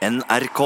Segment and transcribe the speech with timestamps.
[0.00, 0.60] NRK.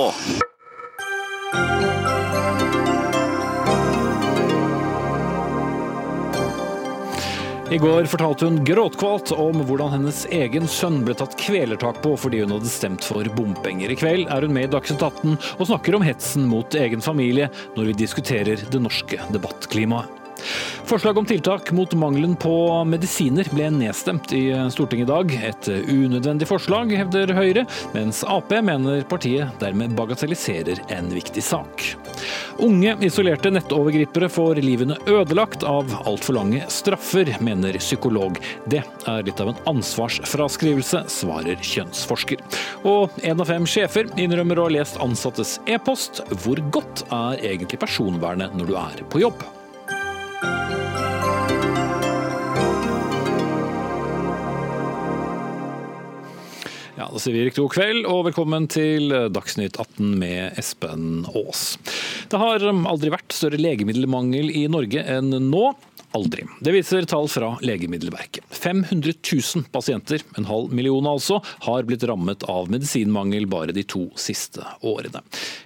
[7.71, 12.45] I går fortalte hun gråtkvalt om hvordan hennes egen sønn ble tatt kvelertak på fordi
[12.45, 13.91] hun hadde stemt for bompenger.
[13.91, 17.51] I kveld er hun med i Dagsnytt 18 og snakker om hetsen mot egen familie
[17.75, 20.24] når vi diskuterer det norske debattklimaet.
[20.85, 22.55] Forslag om tiltak mot mangelen på
[22.89, 25.35] medisiner ble nedstemt i Stortinget i dag.
[25.51, 27.67] Et unødvendig forslag, hevder Høyre,
[27.97, 31.95] mens Ap mener partiet dermed bagatelliserer en viktig sak.
[32.63, 38.39] Unge isolerte nettovergripere får livene ødelagt av altfor lange straffer, mener psykolog.
[38.71, 42.45] Det er litt av en ansvarsfraskrivelse, svarer kjønnsforsker.
[42.87, 46.23] Og én av fem sjefer innrømmer å ha lest ansattes e-post.
[46.45, 49.43] Hvor godt er egentlig personvernet når du er på jobb?
[57.05, 61.75] Ja, Da sier vi riktig god kveld og velkommen til Dagsnytt 18 med Espen Aas.
[62.33, 65.67] Det har aldri vært større legemiddelmangel i Norge enn nå.
[66.17, 66.47] Aldri.
[66.65, 68.47] Det viser tall fra Legemiddelverket.
[68.55, 74.07] 500 000 pasienter, en halv million altså, har blitt rammet av medisinmangel bare de to
[74.17, 75.21] siste årene.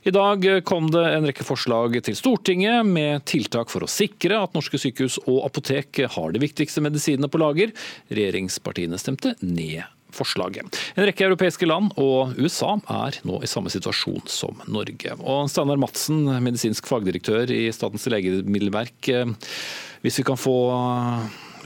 [0.09, 4.59] I dag kom det en rekke forslag til Stortinget med tiltak for å sikre at
[4.59, 7.77] norske sykehus og apotek har de viktigste medisinene på lager.
[8.09, 9.85] Regjeringspartiene stemte ned
[10.19, 10.79] forslaget.
[10.99, 15.17] En rekke europeiske land og USA er nå i samme situasjon som Norge.
[15.23, 19.13] Og Steinar Madsen, medisinsk fagdirektør i Statens legemiddelverk.
[20.05, 20.59] Hvis vi kan få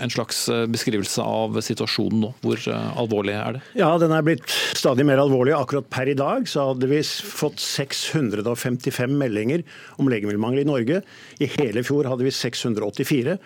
[0.01, 3.65] en slags beskrivelse av situasjonen nå, hvor alvorlig er det?
[3.81, 4.47] Ja, den er blitt
[4.79, 5.55] stadig mer alvorlig.
[5.57, 9.67] Akkurat per i dag så hadde vi fått 655 meldinger
[9.99, 11.03] om legemiddelmangel i Norge.
[11.43, 13.37] I hele fjor hadde vi 684.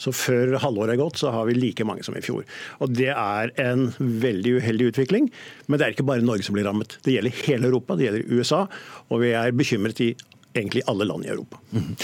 [0.00, 2.44] Så før halvåret er gått, så har vi like mange som i fjor.
[2.82, 5.30] Og Det er en veldig uheldig utvikling.
[5.66, 6.98] Men det er ikke bare Norge som blir rammet.
[7.06, 8.64] Det gjelder hele Europa, det gjelder USA,
[9.08, 10.14] og vi er bekymret i
[10.54, 11.58] egentlig alle land i Europa.
[11.74, 11.94] Mm.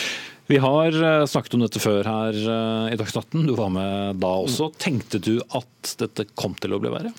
[0.50, 0.96] Vi har
[1.30, 2.38] snakket om dette før her
[2.90, 4.72] i Dagsnytt Du var med da også.
[4.82, 7.14] Tenkte du at dette kom til å bli verre?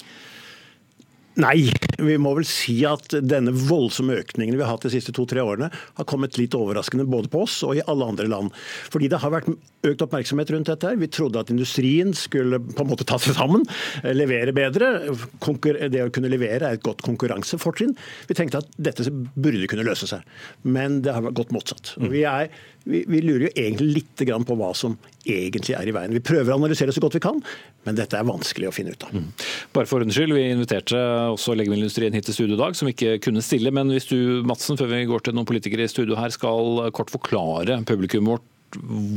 [1.40, 5.40] Nei, vi må vel si at denne voldsomme økningen vi har hatt de siste to-tre
[5.40, 8.52] årene, har kommet litt overraskende både på oss og i alle andre land.
[8.92, 9.48] Fordi det har vært
[9.88, 10.90] økt oppmerksomhet rundt dette.
[10.92, 11.00] her.
[11.00, 13.64] Vi trodde at industrien skulle på en måte ta seg sammen,
[14.04, 14.92] levere bedre.
[15.08, 17.96] Det å kunne levere er et godt konkurransefortrinn.
[18.28, 20.28] Vi tenkte at dette burde kunne løse seg,
[20.68, 21.96] men det har gått motsatt.
[22.12, 22.52] Vi, er,
[22.84, 24.96] vi, vi lurer jo egentlig litt på hva som
[25.28, 26.14] egentlig er i veien.
[26.16, 27.42] Vi prøver å analysere så godt vi kan,
[27.86, 29.14] men dette er vanskelig å finne ut av.
[29.14, 29.28] Mm.
[29.76, 31.02] Bare for ordens skyld, Vi inviterte
[31.34, 33.74] også legemiddelindustrien hit til studio i dag, som ikke kunne stille.
[33.74, 37.14] Men hvis du Madsen, før vi går til noen politikere i studio her, skal kort
[37.14, 38.48] forklare publikum vårt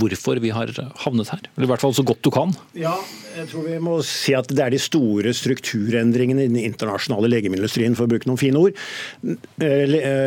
[0.01, 0.71] hvorfor vi har
[1.05, 1.45] havnet her?
[1.55, 2.55] Eller i hvert fall så godt du kan.
[2.79, 2.95] Ja,
[3.35, 7.97] jeg tror vi må si at det er de store strukturendringene i den internasjonale legemiddelindustrien,
[7.99, 8.79] for å bruke noen fine ord.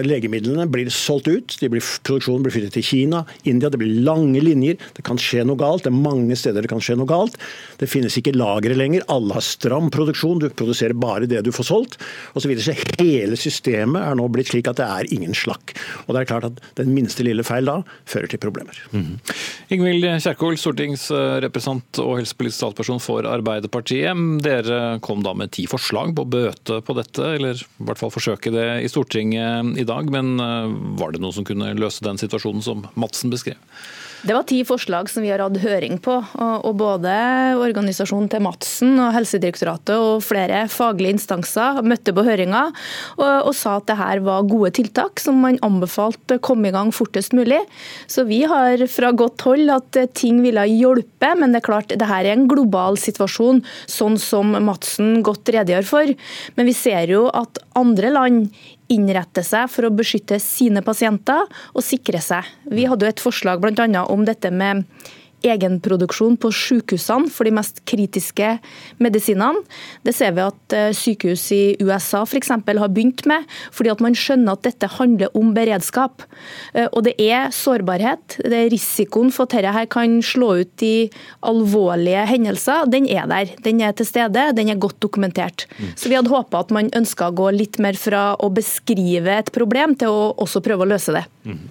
[0.07, 3.71] Legemidlene blir solgt ut, blir, produksjonen blir flyttet til Kina, India.
[3.71, 4.79] Det blir lange linjer.
[4.97, 5.85] Det kan skje noe galt.
[5.85, 7.37] Det er mange steder det kan skje noe galt.
[7.81, 9.05] Det finnes ikke lagre lenger.
[9.13, 10.41] Alle har stram produksjon.
[10.43, 11.99] Du produserer bare det du får solgt.
[12.33, 12.67] Og så, videre.
[12.67, 15.75] så hele systemet er nå blitt slik at det er ingen slakk.
[16.07, 17.79] Og det er klart at Den minste lille feil da
[18.09, 18.77] fører til problemer.
[18.91, 19.16] Mm.
[19.73, 24.23] Ingvild Kjerkol, stortingsrepresentant og helsepolitisk talsperson for Arbeiderpartiet.
[24.45, 28.13] Dere kom da med ti forslag på å bøte på dette, eller i hvert fall
[28.13, 30.11] forsøke det i Stortinget i dag.
[30.13, 30.35] Men
[30.99, 33.59] var det noe som kunne løse den situasjonen som Madsen beskrev?
[34.25, 36.15] Det var ti forslag som vi har hatt høring på.
[36.41, 37.13] og Både
[37.61, 43.75] organisasjonen til Madsen og Helsedirektoratet og flere faglige instanser møtte på høringa og, og, sa
[43.77, 47.59] at det her var gode tiltak som man anbefalte kom i gang fortest mulig.
[48.09, 52.09] Så vi har fra godt hold at ting ville hjelpe, men det er klart det
[52.09, 56.15] her er en global situasjon, sånn som Madsen godt redegjør for.
[56.57, 58.49] Men vi ser jo at andre land
[58.93, 62.47] innrette seg for å beskytte sine pasienter og sikre seg.
[62.71, 64.03] Vi hadde jo et forslag bl.a.
[64.07, 64.85] om dette med
[65.45, 68.55] egenproduksjon på sykehusene for de mest kritiske
[69.03, 69.61] medisinene.
[70.05, 72.51] Det ser vi at eh, sykehus i USA f.eks.
[72.51, 76.25] har begynt med, fordi at man skjønner at dette handler om beredskap.
[76.73, 78.39] Eh, og det er sårbarhet.
[78.41, 81.09] Det er risikoen for at dette her kan slå ut i
[81.45, 82.87] alvorlige hendelser.
[82.91, 83.53] Den er der.
[83.63, 85.67] Den er til stede, den er godt dokumentert.
[85.77, 85.93] Mm.
[85.95, 89.53] Så vi hadde håpa at man ønska å gå litt mer fra å beskrive et
[89.55, 91.23] problem til å også prøve å løse det.
[91.47, 91.61] Mm.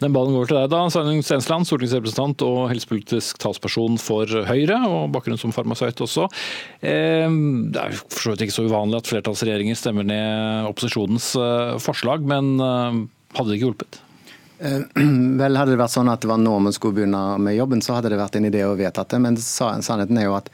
[0.00, 4.78] Den ballen går til deg da, Sveinung Stensland, stortingsrepresentant og helsepolitisk politisk talsperson for Høyre,
[4.88, 6.28] og bakgrunn som farmasøyt også.
[6.80, 7.28] Eh,
[7.72, 12.26] det er for så vidt ikke så uvanlig at flertallsregjeringer stemmer ned opposisjonens eh, forslag,
[12.28, 13.00] men eh,
[13.36, 14.02] hadde det ikke hjulpet?
[15.38, 17.96] Vel, Hadde det vært sånn at det var nå man skulle begynne med jobben, så
[17.96, 19.20] hadde det vært en idé å vedta det.
[19.22, 20.50] Men sannheten er jo at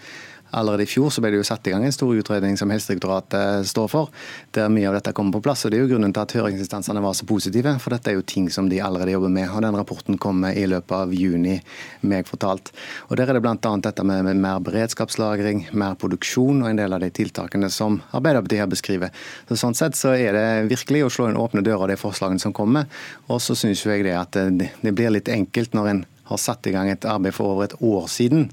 [0.55, 3.67] Allerede i fjor så ble det jo satt i gang en stor utredning som Helsedirektoratet
[3.67, 4.13] står for,
[4.55, 5.65] der mye av dette kommer på plass.
[5.65, 8.27] og Det er jo grunnen til at høringsinstansene var så positive, for dette er jo
[8.27, 9.49] ting som de allerede jobber med.
[9.51, 11.59] og Den rapporten kommer i løpet av juni,
[12.03, 12.71] meg fortalt.
[13.09, 13.57] Og Der er det bl.a.
[13.59, 18.63] dette med, med mer beredskapslagring, mer produksjon og en del av de tiltakene som Arbeiderpartiet
[18.63, 19.15] her beskriver.
[19.49, 22.53] Så Sånn sett så er det virkelig å slå inn åpne dører de forslagene som
[22.53, 22.87] kommer.
[23.27, 26.67] Og så syns jeg det at det, det blir litt enkelt når en har satt
[26.67, 28.49] i gang et arbeid for over et år siden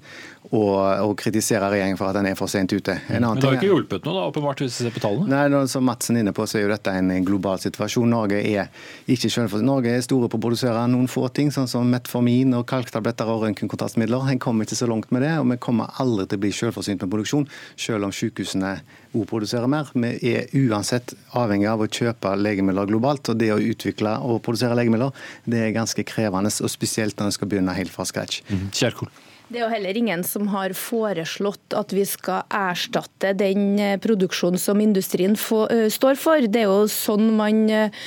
[0.52, 2.98] og, og kritisere regjeringen for at den er for sent ute.
[3.08, 5.32] Men det har jo ikke hjulpet noe, da, åpenbart, hvis vi ser på tallene?
[5.32, 8.12] Nei, Som Madsen er inne på, så er jo dette en global situasjon.
[8.12, 8.68] Norge er
[9.08, 9.68] ikke selvforsynt.
[9.70, 13.46] Norge er store på å produsere noen få ting, sånn som metformin og kalktabletter og
[13.46, 14.28] røntgenkontrastmidler.
[14.34, 17.06] En kommer ikke så langt med det, og vi kommer aldri til å bli selvforsynt
[17.06, 17.48] med produksjon,
[17.80, 18.76] selv om sykehusene
[19.16, 19.96] òg produserer mer.
[19.96, 24.76] Vi er uansett avhengig av å kjøpe legemidler globalt, og det å utvikle og produsere
[24.80, 25.16] legemidler
[25.48, 28.44] det er ganske krevende, og spesielt når en skal begynne helt fra scratch.
[28.52, 28.68] Mm.
[28.76, 29.12] Kjærkol.
[29.52, 34.62] Det er jo heller ingen som har foreslått at vi skal erstatte den eh, produksjonen
[34.62, 36.48] som industrien eh, står for.
[36.48, 37.98] Det er jo sånn man eh,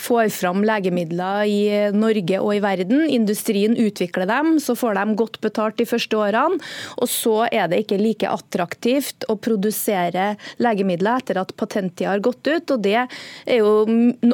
[0.00, 1.60] får fram legemidler i
[1.92, 3.02] Norge og i verden.
[3.10, 6.60] Industrien utvikler dem, så får de godt betalt de første årene.
[7.00, 12.46] Og så er det ikke like attraktivt å produsere legemidler etter at patenttida har gått
[12.48, 12.74] ut.
[12.74, 13.86] og Det er jo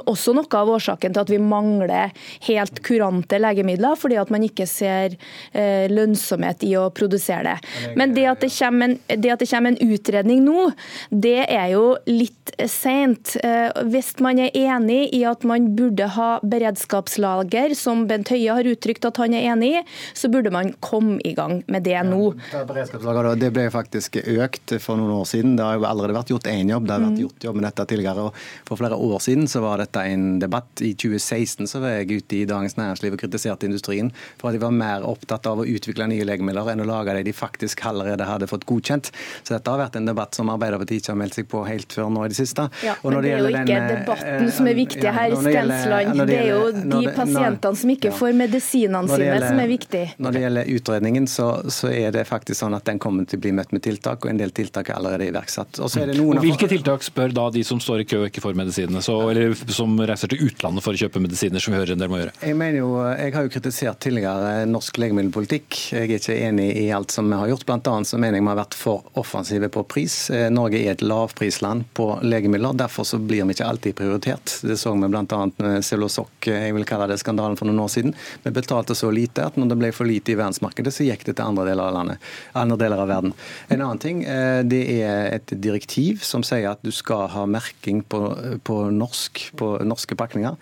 [0.06, 2.14] også noe av årsaken til at vi mangler
[2.49, 5.17] helt kurante legemidler, fordi at man ikke ser
[5.52, 7.94] eh, lønnsomhet i å produsere det.
[7.99, 10.70] Men det at det kommer en, at det kommer en utredning nå,
[11.11, 13.37] det er jo litt seint.
[13.43, 18.68] Eh, hvis man er enig i at man burde ha beredskapslager, som Bent Høie har
[18.68, 19.84] uttrykt at han er enig i,
[20.16, 22.32] så burde man komme i gang med det nå.
[22.52, 25.56] Ja, beredskapslager det ble faktisk økt for noen år siden.
[25.58, 26.86] Det har jo allerede vært gjort én jobb.
[26.86, 27.22] Det har vært mm.
[27.24, 28.26] gjort jobb med dette tidligere.
[28.28, 30.70] og For flere år siden så var dette en debatt.
[30.84, 34.62] I 2016 så var jeg ute i Dagens Næringsliv og kritiserte industrien for at de
[34.62, 38.26] var mer opptatt av å utvikle nye legemidler enn å lage de de faktisk allerede
[38.28, 39.10] hadde fått godkjent.
[39.42, 42.10] Så dette har vært en debatt som Arbeiderpartiet ikke har meldt seg på helt før
[42.12, 42.68] nå i det siste.
[42.86, 46.23] Ja, men det er jo ikke den, debatten som er eh, viktig her, Stensland.
[46.29, 50.03] Det er jo de pasientene som ikke får medisinene sine, som er viktig.
[50.23, 53.44] Når det gjelder utredningen, så, så, er det faktisk sånn at den kommer til å
[53.47, 55.81] bli møtt med tiltak, og en del tiltak er allerede iverksatt.
[55.81, 59.03] Og og hvilke tiltak spør da de som står i kø og ikke får medisinene,
[59.05, 62.12] så, eller som reiser til utlandet for å kjøpe medisiner, som vi hører en del
[62.12, 62.35] må gjøre?
[62.43, 65.81] Jeg mener jo, jeg har jo kritisert tidligere norsk legemiddelpolitikk.
[65.94, 67.67] Jeg er ikke enig i alt som vi har gjort.
[67.69, 70.19] Blant annet så mener jeg vi har vært for offensive på pris.
[70.35, 72.76] Eh, Norge er et lavprisland på legemidler.
[72.76, 74.59] Derfor så blir vi ikke alltid prioritert.
[74.67, 75.22] Det så bl.a.
[75.22, 76.26] med bl.a.
[76.46, 78.14] jeg vil kalle det skandalen for noen år siden.
[78.44, 81.37] Vi betalte så lite at når det ble for lite i verdensmarkedet, så gikk det
[81.37, 83.34] til andre deler av landet, andre deler av verden.
[83.69, 88.02] En annen ting, eh, det er et direktiv som sier at du skal ha merking
[88.02, 88.22] på,
[88.66, 90.56] på norsk på norske pakninger.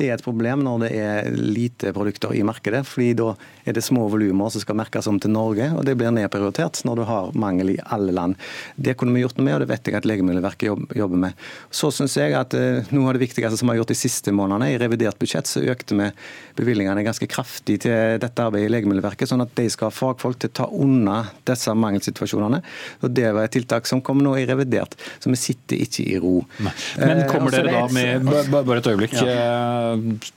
[0.00, 3.34] Det er et problem når det er lite produkter i markedet, fordi da
[3.68, 7.00] er det små volumer som skal merkes om til Norge, og det blir nedprioritert når
[7.00, 8.38] du har mangel i alle land.
[8.80, 11.44] Det kunne vi gjort noe med, og det vet jeg at Legemiddelverket jobber med.
[11.68, 14.32] Så syns jeg at eh, noe av det viktigste som vi har gjort de siste
[14.32, 16.08] månedene, i revidert budsjett så økte vi
[16.60, 20.52] bevilgningene ganske kraftig til dette arbeidet i Legemiddelverket, sånn at de skal ha fagfolk til
[20.54, 21.18] å ta unna
[21.50, 22.62] disse mangelsituasjonene.
[23.04, 26.18] Og Det var et tiltak som kom nå i revidert, så vi sitter ikke i
[26.22, 26.38] ro.
[26.64, 29.14] Men kommer eh, dere da med Bare et øyeblikk.
[29.20, 29.89] Ja.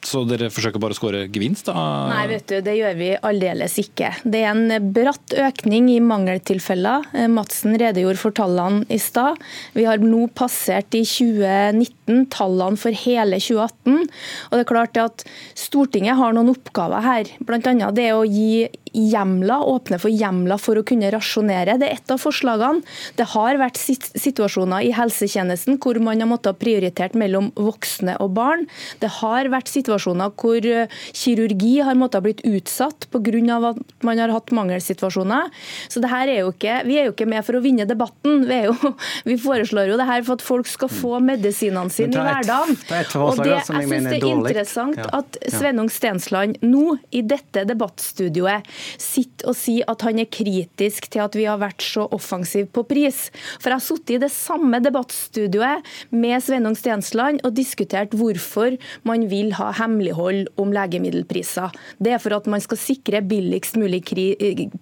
[0.04, 1.86] Så dere forsøker bare å skåre gevinst, da?
[2.12, 4.12] Nei, vet du, det gjør vi aldeles ikke.
[4.24, 7.08] Det er en bratt økning i mangeltilfeller.
[7.14, 9.42] Eh, Madsen redegjorde for tallene i stad.
[9.78, 12.03] Vi har nå passert i 2019
[12.34, 14.08] tallene for hele 2018.
[14.50, 15.26] Og det er klart at
[15.58, 17.34] Stortinget har noen oppgaver her.
[17.46, 17.92] Bl.a.
[17.96, 21.78] det å gi hjemler, åpne for hjemler for å kunne rasjonere.
[21.82, 22.84] Det er ett av forslagene.
[23.18, 28.68] Det har vært situasjoner i helsetjenesten hvor man har måttet prioritert mellom voksne og barn.
[29.02, 33.24] Det har vært situasjoner hvor eh, kirurgi har måttet blitt utsatt pga.
[33.72, 35.50] at man har hatt mangelsituasjoner.
[35.90, 38.46] Så det her er jo ikke, Vi er jo ikke med for å vinne debatten.
[38.50, 38.76] Vi, jo,
[39.30, 42.78] vi foreslår jo det her for at folk skal få medisinene sine i hverdagen.
[43.22, 48.68] Og det, jeg synes det er interessant at Svennung Stensland nå i dette debattstudioet
[49.02, 52.86] sitter og sier at han er kritisk til at vi har vært så offensive på
[52.88, 53.28] pris.
[53.60, 59.28] For jeg har sittet i det samme debattstudioet med Sveinung Stensland og diskutert hvorfor man
[59.32, 61.74] vil ha hemmelighold om legemiddelpriser.
[62.04, 64.04] Det er for at man skal sikre billigst mulig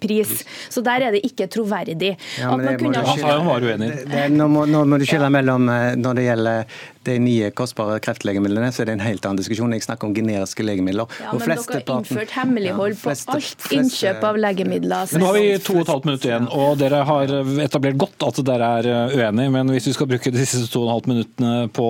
[0.02, 0.42] pris.
[0.72, 2.14] Så der er det ikke troverdig.
[2.40, 3.02] Ja, men det, må kunne...
[3.02, 7.50] du skille, nå, må, nå må du skille mellom eh, når det gjelder de nye
[7.56, 9.74] kostbare kreftlegemidlene, så er det en helt annen diskusjon.
[9.76, 11.10] Jeg snakker om generiske legemidler.
[11.22, 15.12] Ja, men dere har innført hemmelighold på alt innkjøp av legemidler.
[15.12, 17.34] Men nå har vi to og et halvt minutt igjen, og dere har
[17.66, 19.54] etablert godt at dere er eh, uenige.
[19.56, 21.88] Men hvis vi skal bruke de siste to og et halvt minuttene på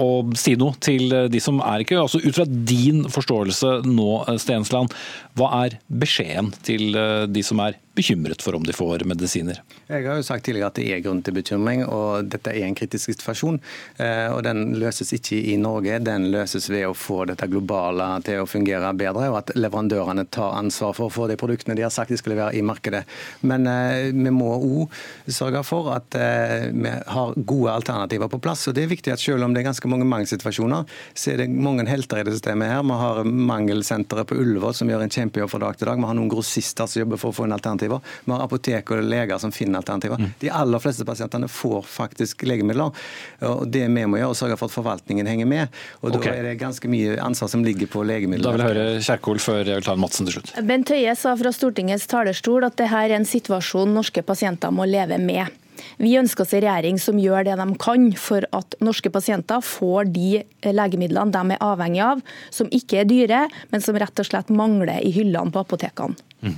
[0.00, 0.08] å
[0.38, 4.10] si noe til de som er i kø, altså ut fra din forståelse nå,
[4.40, 4.94] Stensland,
[5.38, 9.60] hva er beskjeden til eh, de som er bekymret for om de får medisiner.
[9.90, 12.76] Jeg har jo sagt tidligere at det er grunn til bekymring, og dette er en
[12.78, 13.60] kritisk situasjon.
[14.00, 18.42] Eh, og Den løses ikke i Norge, den løses ved å få dette globale til
[18.42, 21.92] å fungere bedre, og at leverandørene tar ansvar for å få de produktene de har
[21.94, 23.04] sagt de skal levere i markedet.
[23.46, 24.94] Men eh, vi må òg
[25.30, 28.66] sørge for at eh, vi har gode alternativer på plass.
[28.68, 31.50] og det er viktig at Selv om det er ganske mange mangelsituasjoner, så er det
[31.52, 32.80] mange helter i det systemet her.
[32.82, 36.00] Vi har Mangelsenteret på Ullevål som gjør en kjempejobb fra dag til dag.
[36.00, 37.54] Vi har noen grossister som jobber for å få inn
[37.90, 38.24] alternativer.
[38.24, 40.18] Vi har apotek og leger som finner alternativer.
[40.18, 40.32] Mm.
[40.40, 42.92] De aller fleste pasientene får faktisk legemidler.
[43.40, 45.68] og Det vi må gjøre, er å sørge for at forvaltningen henger med.
[46.02, 48.44] og Da er det ganske mye ansvar som ligger på legemidler.
[48.44, 50.54] Da vil jeg høre Kjerkol før jeg vil ta en Madsen til slutt.
[50.66, 55.18] Bent Høie sa fra Stortingets talerstol at dette er en situasjon norske pasienter må leve
[55.18, 55.59] med.
[56.00, 60.10] Vi ønsker oss en regjering som gjør det de kan for at norske pasienter får
[60.14, 64.52] de legemidlene de er avhengig av, som ikke er dyre, men som rett og slett
[64.54, 66.18] mangler i hyllene på apotekene.
[66.40, 66.56] Mm.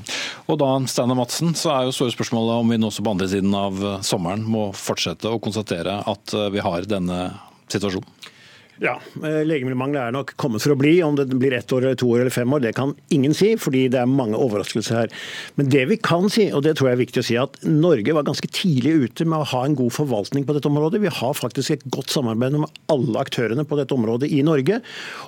[0.52, 3.31] Og da, Steinar Madsen, så er jo store spørsmålet om vi nå også på andre
[3.33, 7.25] siden av sommeren må fortsette å konstatere at vi har denne
[7.73, 8.32] situasjonen.
[8.81, 10.95] Ja, eh, Legemiddelmangel er nok kommet for å bli.
[11.05, 13.52] Om det blir ett år, eller to år eller fem år, det kan ingen si,
[13.61, 15.12] fordi det er mange overraskelser her.
[15.59, 18.14] Men det vi kan si, og det tror jeg er viktig å si, at Norge
[18.17, 21.02] var ganske tidlig ute med å ha en god forvaltning på dette området.
[21.02, 24.81] Vi har faktisk et godt samarbeid med alle aktørene på dette området i Norge.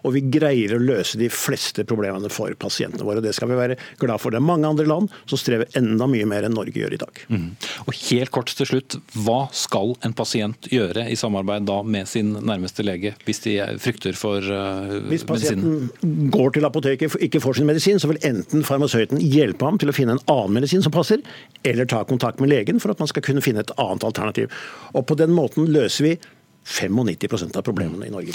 [0.04, 3.22] Og vi greier å løse de fleste problemene for pasientene våre.
[3.24, 4.32] Det skal vi være glad for.
[4.32, 7.22] Det er mange andre land som strever enda mye mer enn Norge gjør i dag.
[7.28, 7.46] Mm.
[7.84, 12.32] Og helt kort til slutt, hva skal en pasient gjøre i samarbeid da med sin
[12.40, 13.14] nærmeste lege?
[13.34, 15.88] hvis de frykter for uh, Hvis pasienten
[16.34, 19.92] går til apoteket og ikke får sin medisin, så vil enten farmasøyten hjelpe ham til
[19.92, 21.22] å finne en annen medisin som passer,
[21.64, 24.64] eller ta kontakt med legen for at man skal kunne finne et annet alternativ.
[24.94, 26.16] Og På den måten løser vi
[26.64, 28.32] 95% av problemene i Norge.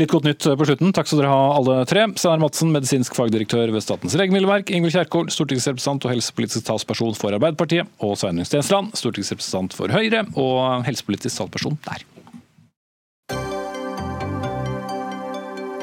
[0.00, 0.90] Litt godt nytt på slutten.
[0.94, 2.08] Takk skal dere ha alle tre.
[2.18, 4.72] Steinar Madsen, medisinsk fagdirektør ved Statens legemiddelverk.
[4.74, 7.90] Ingvild Kjerkol, stortingsrepresentant og helsepolitisk talsperson for Arbeiderpartiet.
[8.02, 12.07] Og Sveinung Stensland, stortingsrepresentant for Høyre og helsepolitisk talsperson der.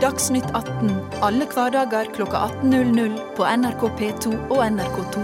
[0.05, 0.91] Dagsnytt 18
[1.25, 5.23] alle hverdager kl 18.00 på NRK P2 og NRK2.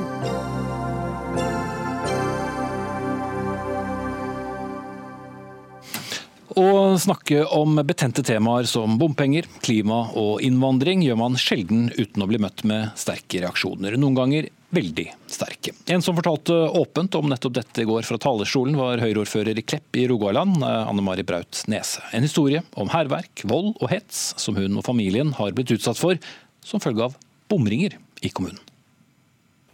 [6.57, 6.65] Å
[6.97, 12.41] snakke om betente temaer som bompenger, klima og innvandring gjør man sjelden uten å bli
[12.41, 13.99] møtt med sterke reaksjoner.
[14.01, 15.73] Noen ganger veldig sterke.
[15.91, 19.99] En som fortalte åpent om nettopp dette i går fra talerstolen, var Høyre-ordfører i Klepp
[19.99, 22.03] i Rogaland, Anne Mari Braut Nese.
[22.15, 26.19] En historie om hærverk, vold og hets som hun og familien har blitt utsatt for
[26.65, 27.17] som følge av
[27.51, 28.61] bomringer i kommunen.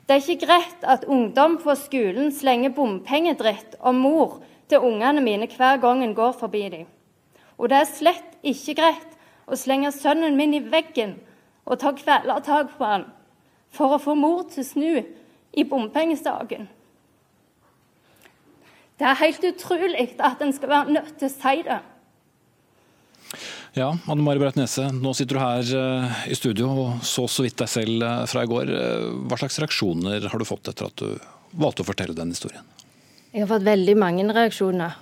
[0.07, 4.37] Det er ikke greit at ungdom på skolen slenger bompengedritt om mor
[4.71, 6.87] til ungene mine hver gang en går forbi dem.
[7.59, 9.13] Og det er slett ikke greit
[9.47, 11.17] å slenge sønnen min i veggen
[11.67, 13.05] og ta kvelertak på han
[13.74, 14.93] for å få mor til å snu
[15.57, 16.67] i bompengesaken.
[18.97, 21.79] Det er helt utrolig at en skal være nødt til å si det.
[23.77, 27.43] Ja, Anne Mari Braut Nese, nå sitter du her eh, i studio og så så
[27.45, 28.71] vidt deg selv eh, fra i går.
[28.74, 31.12] Eh, hva slags reaksjoner har du fått etter at du
[31.62, 32.65] valgte å fortelle den historien?
[33.33, 34.95] Jeg har fått veldig mange reaksjoner.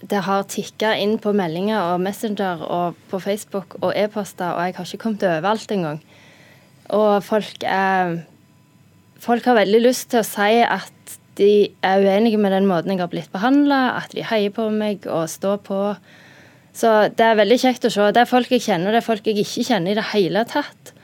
[0.00, 4.76] Det har tikka inn på meldinger og Messenger og på Facebook og e-poster, og jeg
[4.78, 6.00] har ikke kommet overalt engang.
[6.96, 8.20] Og folk, er,
[9.22, 13.00] folk har veldig lyst til å si at de er uenige med den måten jeg
[13.00, 15.80] har blitt behandla, at de heier på meg og står på.
[16.76, 18.08] Så det er veldig kjekt å se.
[18.14, 20.94] Det er folk jeg kjenner, det er folk jeg ikke kjenner i det hele tatt.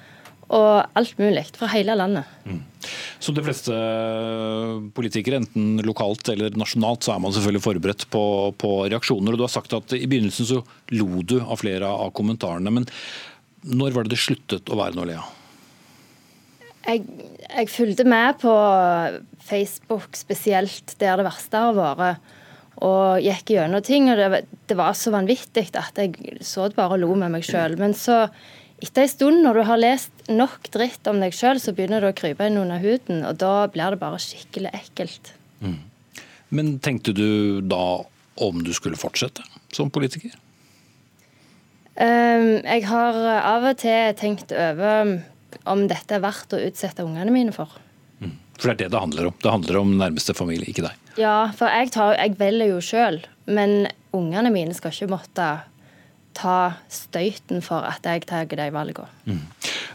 [0.47, 2.29] Og alt mulig fra hele landet.
[2.47, 2.61] Mm.
[3.19, 3.75] Som de fleste
[4.95, 8.23] politikere, enten lokalt eller nasjonalt, så er man selvfølgelig forberedt på,
[8.55, 9.35] på reaksjoner.
[9.35, 10.61] og Du har sagt at i begynnelsen så
[10.95, 12.71] lo du av flere av kommentarene.
[12.79, 12.87] Men
[13.67, 15.36] når var det det sluttet å være noe å le av?
[16.87, 17.03] Jeg,
[17.47, 18.53] jeg fulgte med på
[19.47, 22.35] Facebook spesielt der det verste har vært,
[22.85, 24.11] og gikk gjennom ting.
[24.13, 27.47] og det, det, var så vanvittig at jeg så det bare og lo med meg
[27.47, 27.79] sjøl.
[27.81, 28.27] Men så,
[28.83, 32.13] etter en stund, når du har lest nok dritt om deg sjøl, så begynner det
[32.13, 35.33] å krype inn under huden, og da blir det bare skikkelig ekkelt.
[35.65, 35.79] Mm.
[36.55, 38.05] Men tenkte du da
[38.37, 39.43] om du skulle fortsette
[39.75, 40.37] som politiker?
[41.97, 45.17] Um, jeg har av og til tenkt over
[45.65, 47.73] om dette er verdt å utsette ungene mine for.
[48.21, 48.35] Mm.
[48.57, 49.39] For det er det det handler om?
[49.43, 51.07] Det handler om nærmeste familie, ikke deg?
[51.21, 53.23] Ja, for jeg, tar, jeg velger jo sjøl.
[53.47, 55.49] Men ungene mine skal ikke måtte
[56.37, 56.59] ta
[56.93, 59.09] støyten for at jeg tar de valgene.
[59.25, 59.45] Mm.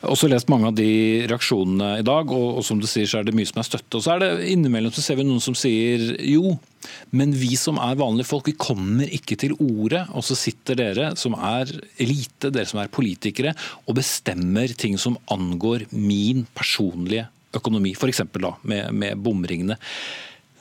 [0.02, 0.90] Også lest mange av de
[1.30, 4.00] reaksjonene i dag, og, og, som du sier så er det mye som er støtte.
[4.00, 6.56] Og så er det innimellom så ser vi noen som sier jo,
[7.14, 10.02] men vi som er vanlige folk, vi kommer ikke til orde.
[10.18, 11.70] Og så sitter dere som er
[12.02, 13.54] elite, dere som er politikere,
[13.86, 18.24] og bestemmer ting som angår min personlige økonomi, f.eks.
[18.66, 19.78] Med, med bomringene.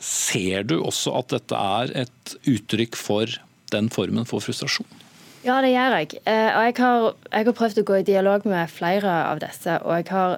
[0.01, 3.41] Ser du også at dette er et uttrykk for
[3.73, 5.00] den formen for frustrasjon?
[5.41, 6.21] Ja, det gjør jeg.
[6.29, 9.79] Eh, og jeg har, jeg har, prøvd å gå i dialog med flere av disse.
[9.87, 10.37] Og jeg har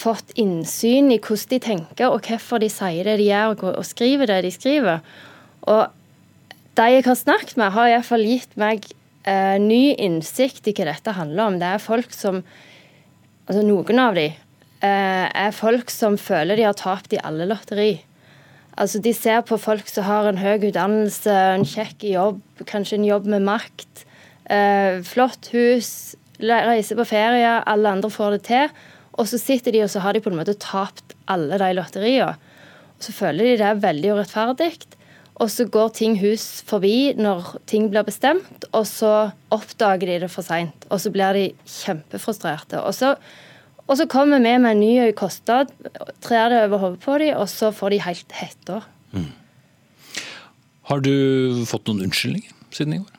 [0.00, 4.30] fått innsyn i hvordan de tenker og hvorfor de sier det de gjør og skriver
[4.30, 5.02] det de skriver.
[5.68, 5.82] Og
[6.78, 8.86] de jeg har snakket med, har iallfall gitt meg
[9.28, 11.58] eh, ny innsikt i hva dette handler om.
[11.60, 12.44] Det er folk som
[13.50, 17.96] Altså noen av de eh, er folk som føler de har tapt i alle lotteri.
[18.80, 23.08] Altså De ser på folk som har en høy utdannelse, en kjekk jobb, kanskje en
[23.08, 24.06] jobb med makt.
[24.48, 28.72] Eh, flott hus, reiser på ferie, alle andre får det til.
[29.20, 32.38] Og så sitter de og så har de på en måte tapt alle de lotteriene.
[32.96, 34.72] Og så føler de det er veldig urettferdig.
[35.40, 40.32] Og så går ting hus forbi når ting blir bestemt, og så oppdager de det
[40.32, 40.84] for seint.
[40.92, 42.82] Og så blir de kjempefrustrerte.
[42.84, 43.14] Og så,
[43.90, 45.72] og så kommer vi med en ny kostnad,
[46.22, 48.82] trer det over hodet på dem, og så får de helt hetta.
[49.10, 49.32] Mm.
[50.90, 53.16] Har du fått noen unnskyldninger siden i går?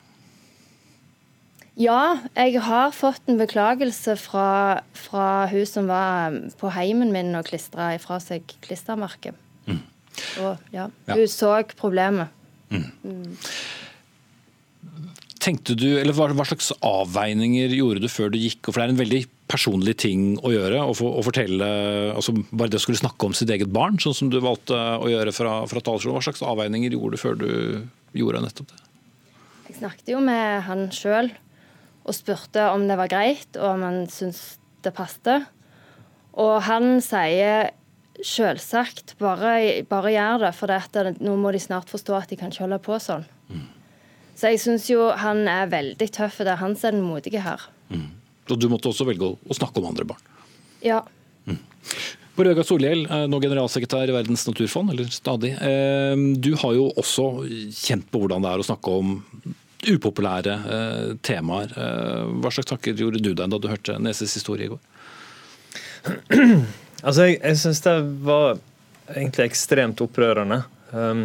[1.80, 2.00] Ja,
[2.36, 7.94] jeg har fått en beklagelse fra, fra hun som var på heimen min og klistra
[7.96, 9.36] ifra seg klistremerket.
[9.64, 9.80] Mm.
[10.44, 12.32] Og ja, hun så problemet.
[12.72, 12.90] Mm.
[13.04, 13.36] Mm.
[15.42, 18.68] Tenkte du, eller hva, hva, slags avveininger gjorde du før du gikk?
[18.68, 20.80] For det er en veldig personlig ting å gjøre.
[20.86, 21.68] Og, for, og fortelle,
[22.14, 25.10] altså Bare det å skulle snakke om sitt eget barn, sånn som du valgte å
[25.12, 26.16] gjøre fra, fra talerstolen.
[26.16, 27.50] Hva slags avveininger gjorde du før du
[28.16, 28.80] gjorde nettopp det?
[29.68, 31.30] Jeg snakket jo med han sjøl
[32.02, 35.46] og spurte om det var greit, og om han syntes det passet.
[36.40, 37.70] Og han sier
[38.22, 39.16] Selvsagt.
[39.18, 40.50] Bare, bare gjør det.
[40.54, 43.24] For dette, nå må de snart forstå at de kan ikke holde på sånn.
[43.48, 43.64] Mm.
[44.38, 46.38] Så jeg syns jo han er veldig tøff.
[46.42, 47.64] Det er han som er den modige her.
[47.88, 48.10] Mm.
[48.50, 50.22] Og du måtte også velge å snakke om andre barn?
[50.82, 51.02] Ja.
[51.46, 51.60] Mm.
[52.32, 55.52] På Røga Solhjell, eh, nå generalsekretær i Verdens naturfond, eller stadig.
[55.60, 57.26] Eh, du har jo også
[57.76, 59.18] kjent på hvordan det er å snakke om
[59.82, 61.74] upopulære eh, temaer.
[61.74, 64.82] Hva slags tanker gjorde du deg da du hørte Neses historie i går?
[67.02, 68.60] Altså, jeg, jeg syns det var
[69.10, 70.60] egentlig ekstremt opprørende.
[70.94, 71.24] Um,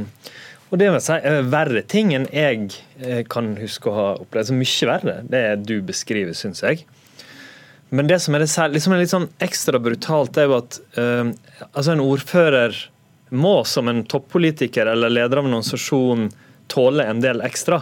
[0.72, 1.18] og det vil si,
[1.52, 4.42] verre ting enn jeg kan huske å ha opplevd.
[4.42, 6.82] Altså, mye verre, det er du beskriver, syns jeg.
[7.90, 11.30] Men det som er, det, liksom er litt sånn ekstra brutalt, er jo at uh,
[11.72, 12.76] altså en ordfører
[13.30, 16.30] må som en toppolitiker eller leder av en organisasjon
[16.72, 17.82] tåle en del ekstra.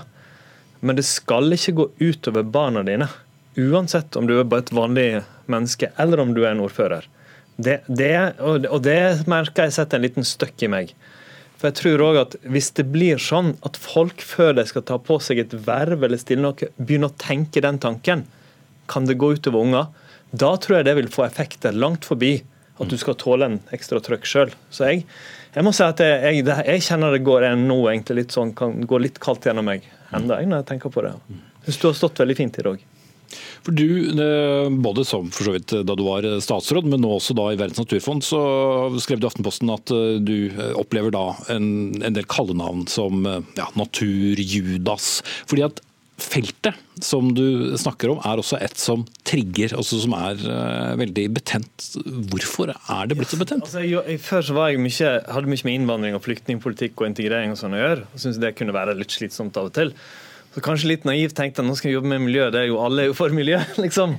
[0.85, 3.09] Men det skal ikke gå utover barna dine.
[3.57, 5.09] Uansett om du er bare et vanlig
[5.49, 7.05] menneske eller om du er en ordfører.
[7.55, 10.95] Det, det, og det merker jeg setter en liten støkk i meg.
[11.55, 14.97] For jeg tror også at Hvis det blir sånn at folk før de skal ta
[14.99, 18.25] på seg et verv eller stille noe, begynner å tenke den tanken,
[18.91, 19.87] kan det gå utover unger?
[20.35, 22.37] Da tror jeg det vil få effekter langt forbi
[22.75, 24.51] at du skal tåle en ekstra trøkk sjøl.
[24.73, 25.05] Så jeg,
[25.55, 28.81] jeg, må si at jeg, jeg, jeg kjenner det går nå egentlig litt sånn, kan
[28.83, 31.15] gå litt kaldt gjennom meg enda jeg når jeg tenker på det.
[31.29, 32.83] Jeg synes du har stått veldig fint i dag.
[33.65, 37.33] For du, eh, både som for så vidt da du var statsråd, men nå også
[37.37, 38.41] da i Verdens naturfond, så
[39.01, 41.67] skrev du i Aftenposten at eh, du eh, opplever da en,
[41.97, 45.09] en del kallenavn som ja, Natur-Judas.
[45.49, 45.81] Fordi at
[46.21, 51.25] feltet som du snakker om, er også et som trigger, altså som er uh, veldig
[51.35, 51.87] betent.
[52.31, 53.67] Hvorfor er det blitt så betent?
[53.67, 57.59] Altså, jeg, før så jeg mye, hadde mye med innvandring og flyktningpolitikk og integrering og
[57.59, 58.07] sånn å gjøre.
[58.07, 59.91] og Syns det kunne være litt slitsomt av og til.
[60.55, 62.79] Så kanskje litt naivt tenkte jeg nå skal vi jobbe med miljø, det er jo
[62.79, 64.15] alle er jo for miljø, liksom.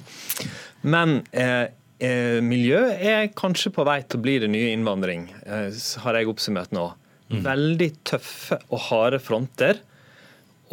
[0.84, 1.72] Men eh,
[2.04, 5.70] eh, miljø er kanskje på vei til å bli det nye innvandring, eh,
[6.04, 6.90] har jeg oppsummert nå.
[7.32, 7.40] Mm.
[7.46, 9.80] Veldig tøffe og harde fronter.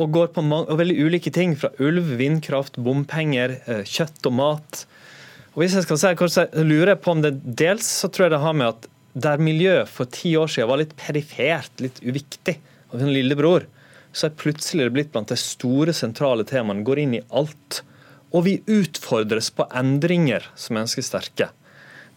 [0.01, 4.85] Og går på og veldig ulike ting, fra ulv, vindkraft, bompenger, eh, kjøtt og mat.
[5.53, 8.41] Og hvis jeg skal si, jeg lurer på om det dels så tror jeg det
[8.41, 12.57] har med at der miljø for ti år siden var litt perifert, litt uviktig,
[12.93, 13.65] av en lillebror,
[14.13, 16.85] så er plutselig det blitt blant de store, sentrale temaene.
[16.85, 17.81] Går inn i alt.
[18.33, 21.49] Og vi utfordres på endringer som er ganske sterke.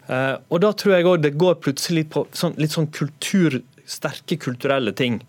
[0.07, 3.59] Eh, og da tror jeg òg det går plutselig på sånn, litt sånn kultur,
[3.89, 5.19] sterke kulturelle ting.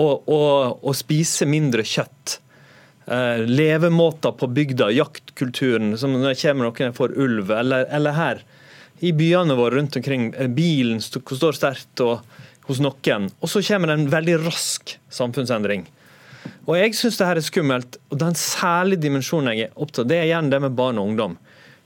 [0.00, 2.38] Å spise mindre kjøtt.
[3.10, 8.44] Eh, levemåter på bygda, jaktkulturen, som når det kommer noen for ulv, eller, eller her.
[9.00, 10.30] I byene våre rundt omkring.
[10.30, 12.00] Bilen bilen står sterkt.
[12.04, 12.20] og
[12.70, 13.28] hos noen.
[13.40, 15.86] Og så kommer det en veldig rask samfunnsendring.
[16.68, 17.98] Og jeg syns det her er skummelt.
[18.12, 21.10] Og den særlige dimensjonen jeg er opptatt av, det er gjerne det med barn og
[21.10, 21.36] ungdom.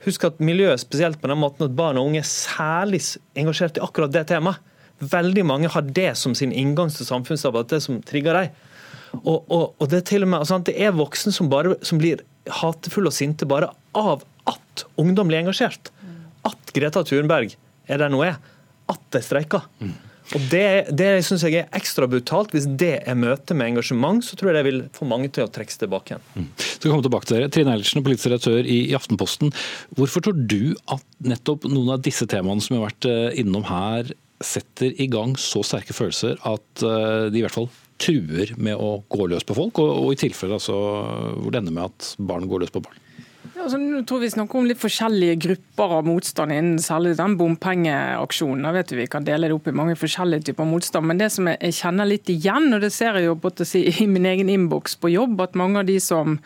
[0.05, 3.01] Husk at miljøet spesielt på den måten at barn og unge er særlig
[3.37, 4.61] engasjert i akkurat det temaet.
[4.99, 8.63] Veldig mange har det som sin inngang til samfunnsdebatt, det som trigger dem.
[9.23, 11.99] Og, og, og, det er til og med, altså, det er voksne som, bare, som
[12.01, 12.23] blir
[12.61, 15.91] hatefulle og sinte bare av at ungdom blir engasjert.
[16.45, 17.55] At Greta Thunberg
[17.87, 18.41] er der nå er,
[18.91, 19.65] at de streiker.
[20.33, 22.53] Og Det, det syns jeg er ekstra brutalt.
[22.55, 25.51] Hvis det er møte med engasjement, så tror jeg det vil få mange til å
[25.53, 26.47] trekke seg tilbake igjen.
[26.57, 27.51] Skal komme tilbake til dere.
[27.53, 29.53] Trine Eilertsen, politisk redaktør i Aftenposten.
[29.97, 33.67] Hvorfor tror du at nettopp noen av disse temaene som vi har vært eh, innom
[33.69, 34.09] her,
[34.43, 37.69] setter i gang så sterke følelser at eh, de i hvert fall
[38.01, 40.75] truer med å gå løs på folk, og, og i tilfelle altså,
[41.39, 43.01] hvor det ender med at barn går løs på barn?
[43.53, 47.37] Ja, altså, nå tror Vi snakker om litt forskjellige grupper av motstand innen særlig den
[47.39, 48.65] bompengeaksjonen.
[48.67, 51.07] Da vet vi kan dele det opp i mange forskjellige typer motstand.
[51.07, 53.67] Men det som jeg, jeg kjenner litt igjen, og det ser jeg jo på å
[53.67, 56.39] si, i min egen innboks på jobb, at mange av de som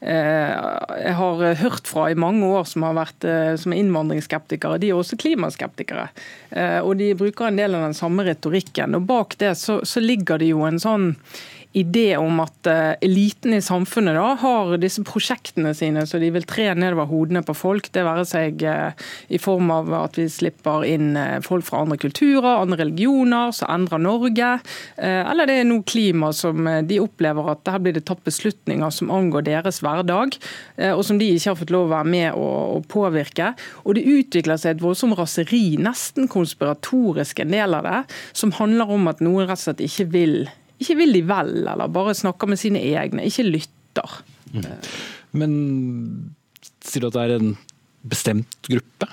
[0.00, 4.92] jeg har hørt fra i mange år som, har vært, eh, som er innvandringsskeptikere, de
[4.92, 6.08] er også klimaskeptikere.
[6.50, 8.94] Eh, og De bruker en del av den samme retorikken.
[8.94, 11.16] og Bak det så, så ligger det jo en sånn
[11.76, 16.46] idé om at eh, eliten i samfunnet da, har disse prosjektene sine så de vil
[16.48, 17.90] tre nedover hodene på folk.
[17.92, 21.98] Det være seg eh, i form av at vi slipper inn eh, folk fra andre
[22.00, 24.50] kulturer, andre religioner, som endrer Norge.
[24.98, 29.12] Eller det er noe klima som de opplever at her blir det tatt beslutninger som
[29.12, 30.36] angår deres hverdag,
[30.94, 33.52] og som de ikke har fått lov å være med å påvirke.
[33.84, 37.98] Og det utvikler seg et voldsomt raseri, nesten konspiratorisk en del av det,
[38.36, 40.36] som handler om at noen rett og slett ikke vil
[40.78, 44.18] ikke vil de vel, eller bare snakker med sine egne, ikke lytter.
[44.54, 44.68] Mm.
[45.38, 45.54] Men
[46.84, 47.56] sier du at det er en
[48.08, 49.08] bestemt gruppe?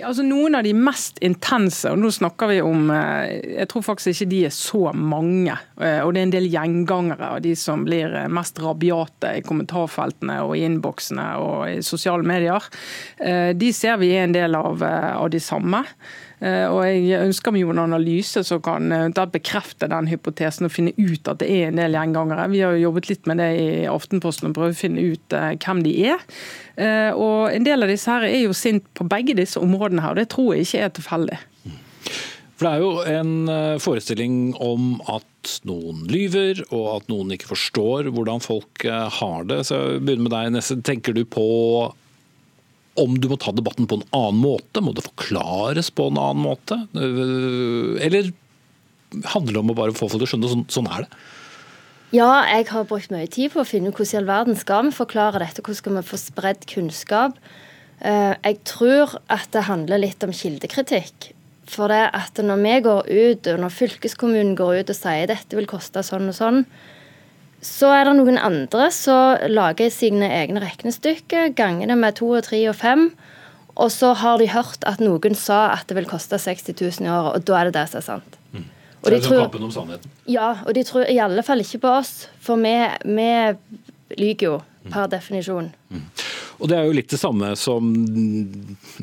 [0.00, 3.84] Ja, altså Noen av de mest intense, og nå snakker vi om eh, Jeg tror
[3.84, 5.56] faktisk ikke de er så mange.
[5.76, 9.44] Eh, og det er en del gjengangere av de som blir eh, mest rabiate i
[9.44, 12.64] kommentarfeltene og i innboksene og i sosiale medier.
[13.60, 15.82] De ser vi er en del av, av de samme.
[16.40, 18.88] Eh, og Jeg ønsker meg jo en analyse som kan
[19.32, 22.48] bekrefte den hypotesen og finne ut at det er en del gjengangere.
[22.52, 25.52] Vi har jo jobbet litt med det i Aftenposten og prøvd å finne ut eh,
[25.60, 26.24] hvem de er.
[26.80, 30.14] Eh, og En del av disse her er jo sint på begge disse områdene her,
[30.14, 31.40] og det tror jeg ikke er tilfeldig.
[32.60, 38.10] For Det er jo en forestilling om at noen lyver, og at noen ikke forstår
[38.12, 39.62] hvordan folk har det.
[39.68, 40.76] Så jeg begynner med deg, Nesse.
[40.84, 41.46] Tenker du på
[42.98, 44.82] om du må ta debatten på en annen måte?
[44.82, 46.78] Må det forklares på en annen måte?
[46.94, 48.32] Eh, eller
[49.32, 51.20] handler det om å bare få folk til å skjønne sånn, sånn er det?
[52.10, 54.88] Ja, jeg har brukt mye tid på å finne ut hvordan i all verden skal
[54.88, 55.62] vi forklare dette.
[55.62, 57.36] Hvordan skal vi få spredd kunnskap?
[58.00, 61.30] Eh, jeg tror at det handler litt om kildekritikk.
[61.70, 65.54] For det at når vi går ut, og når fylkeskommunen går ut og sier dette
[65.54, 66.64] vil koste sånn og sånn,
[67.60, 72.46] så er det noen andre som lager sine egne regnestykker, ganger det med to og
[72.46, 73.10] tre og fem.
[73.80, 77.12] Og så har de hørt at noen sa at det vil koste 60 000 i
[77.12, 78.40] året, og da er det det som er sant.
[78.52, 78.64] Mm.
[79.00, 80.16] Og så er det sånn kampen om sannheten?
[80.28, 82.12] Ja, og de tror i alle fall ikke på oss.
[82.44, 82.74] For vi,
[83.08, 83.30] vi
[84.18, 84.56] lyver jo
[84.88, 85.12] per mm.
[85.14, 85.70] definisjon.
[85.92, 86.04] Mm.
[86.60, 87.88] Og Det er jo litt det samme som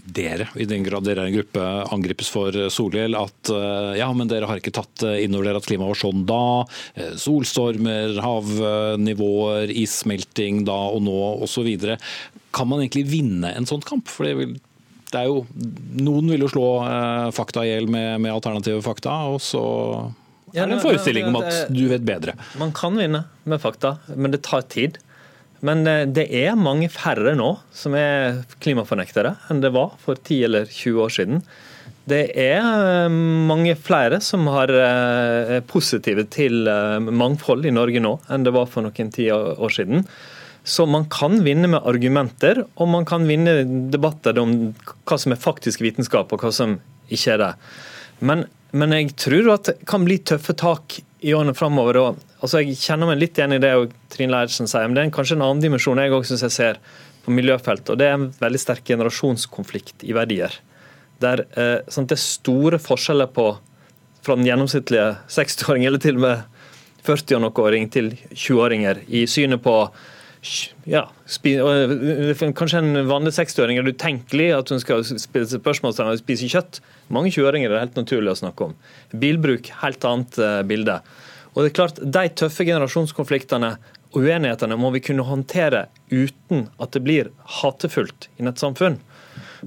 [0.06, 1.66] dere, i den grad dere er en gruppe,
[1.96, 3.18] angripes for Solhjell.
[3.18, 6.24] At eh, ja, men dere har ikke tatt inn over dere at klimaet var sånn
[6.30, 6.46] da.
[6.94, 11.18] Eh, solstormer, havnivåer, issmelting da og nå
[11.48, 11.68] osv.
[12.56, 14.10] Kan man egentlig vinne en sånn kamp?
[14.12, 14.58] For det vil
[15.08, 15.44] det er jo,
[16.04, 19.64] Noen vil jo slå eh, fakta i hjel med, med, alternative fakta, og så
[20.54, 22.36] er det en forestilling om at du vet bedre.
[22.60, 25.00] Man kan vinne med fakta, men det tar tid.
[25.66, 30.44] Men eh, det er mange færre nå som er klimafornektere enn det var for 10
[30.50, 31.44] eller 20 år siden.
[32.08, 36.70] Det er eh, mange flere som har er eh, positive til
[37.10, 40.06] mangfold i Norge nå enn det var for noen ti år siden.
[40.68, 43.62] Så man kan vinne med argumenter, og man kan vinne
[43.94, 44.74] debatter om
[45.08, 46.74] hva som er faktisk vitenskap, og hva som
[47.08, 47.52] ikke er det.
[48.20, 52.00] Men, men jeg tror at det kan bli tøffe tak i årene framover.
[52.40, 53.74] Altså jeg kjenner meg litt igjen i det
[54.14, 56.82] Trine Leirsen sier, men det er kanskje en annen dimensjon jeg også synes jeg ser
[57.26, 57.94] på miljøfeltet.
[57.94, 60.54] og Det er en veldig sterk generasjonskonflikt i verdier.
[61.22, 63.50] Der eh, sånn Det er store forskjeller på
[64.22, 66.64] fra den gjennomsnittlige 60-åring eller til og med
[67.08, 69.76] 40 og noe-åring til 20-åringer i synet på
[70.88, 71.04] ja,
[72.58, 76.80] Kanskje en vanlig 60-åring er det utenkelig at hun skal spille spørsmålstegn og spise kjøtt.
[77.14, 78.76] Mange 20-åringer er det helt naturlig å snakke om.
[79.12, 81.00] Bilbruk, helt annet eh, bilde.
[81.54, 83.76] Og det er klart, De tøffe generasjonskonfliktene
[84.14, 89.00] og uenighetene må vi kunne håndtere uten at det blir hatefullt i et samfunn.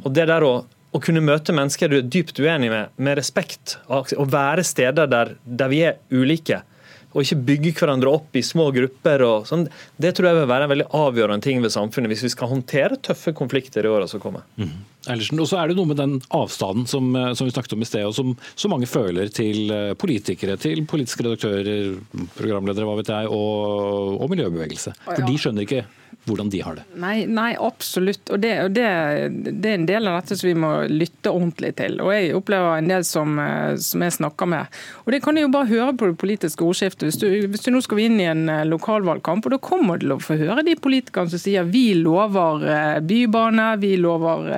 [0.04, 3.76] Og det der å, å kunne møte mennesker du er dypt uenig med, med respekt,
[3.90, 6.62] og være steder der, der vi er ulike,
[7.11, 9.25] og ikke bygge hverandre opp i små grupper.
[9.27, 9.66] og sånn.
[10.01, 13.01] Det tror jeg vil være en veldig avgjørende ting ved samfunnet hvis vi skal håndtere
[13.03, 14.46] tøffe konflikter i åra som kommer.
[14.57, 14.79] Mm.
[15.11, 17.88] Og så er det noe med den avstanden som, eh, som vi snakket om i
[17.88, 21.96] sted, og som så mange føler til eh, politikere, til politiske redaktører,
[22.37, 24.94] programledere, hva vet jeg, og, og miljøbevegelse.
[25.09, 25.87] For de skjønner ikke
[26.25, 26.85] hvordan de har det.
[27.01, 28.29] Nei, nei absolutt.
[28.31, 28.87] Og, det, og det,
[29.49, 31.99] det, er en del av dette som vi må lytte ordentlig til.
[32.05, 34.81] Og Jeg opplever en del som, eh, som jeg snakker med.
[35.05, 37.09] Og Det kan jeg jo bare høre på det politiske ordskiftet.
[37.09, 39.99] Hvis du, hvis du nå skal vi inn i en eh, lokalvalgkamp, og da kommer
[39.99, 44.49] du til å få høre de politikerne som sier vi lover eh, bybane, vi lover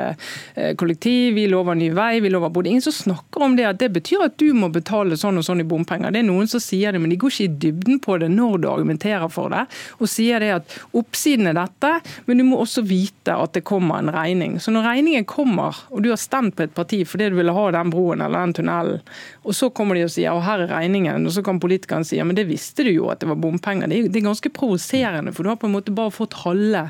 [0.79, 3.91] kollektiv, vi lover ny vei, vi lover både Ingen som snakker om det at det
[3.93, 6.13] betyr at du må betale sånn og sånn i bompenger.
[6.15, 8.63] Det er noen som sier det, men de går ikke i dybden på det når
[8.63, 9.67] du argumenterer for det.
[9.99, 11.93] Og sier det at oppsiden er dette,
[12.27, 14.59] men du må også vite at det kommer en regning.
[14.61, 17.67] Så når regningen kommer, og du har stemt på et parti fordi du ville ha
[17.75, 19.03] den broen eller den tunnelen,
[19.43, 22.19] og så kommer de og sier at her er regningen, og så kan politikerne si
[22.19, 23.91] ja, men det visste du jo at det var bompenger.
[23.91, 26.85] Det er, ganske provoserende, for du har på en måte bare fått halve,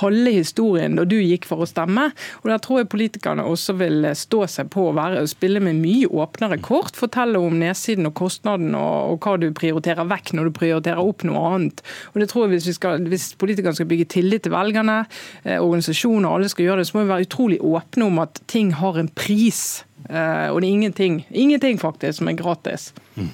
[0.00, 2.08] halve historien da du gikk for å stemme.
[2.42, 6.06] Og Der tror jeg politikerne også vil stå seg på å være, spille med mye
[6.06, 10.56] åpnere kort, fortelle om nedsiden og kostnaden og, og hva du prioriterer vekk når du
[10.60, 11.82] prioriterer opp noe annet.
[12.14, 15.00] Og det tror jeg Hvis, vi skal, hvis politikerne skal bygge tillit til velgerne,
[15.44, 18.72] organisasjoner organisasjoner, alle skal gjøre det, så må vi være utrolig åpne om at ting
[18.78, 19.84] har en pris.
[20.08, 22.92] Eh, og det er ingenting, ingenting faktisk som er gratis.
[23.16, 23.30] Mm.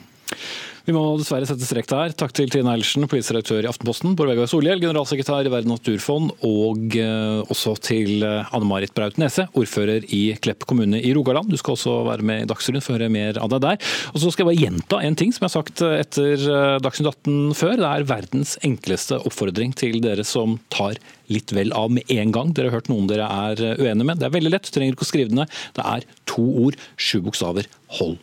[0.85, 2.13] Vi må dessverre sette strek der.
[2.13, 6.35] Takk til Trine Eilertsen, politisk redaktør i Aftenposten, Bård Vegar Solhjell, generalsekretær i Verden naturfond,
[6.45, 11.49] og eh, også til eh, Anne Marit Braut Nese, ordfører i Klepp kommune i Rogaland.
[11.49, 13.95] Du skal også være med i Dagsrevyen for å høre mer av deg der.
[14.13, 16.45] Og så skal jeg bare gjenta en ting som jeg har sagt etter
[16.85, 17.75] Dagsnytt 18 før.
[17.81, 21.01] Det er verdens enkleste oppfordring til dere som tar
[21.33, 22.53] litt vel av med en gang.
[22.53, 24.21] Dere har hørt noen dere er uenige med.
[24.21, 25.59] Det er veldig lett, du trenger ikke å skrive det ned.
[25.81, 27.73] Det er to ord, sju bokstaver.
[28.03, 28.21] Hold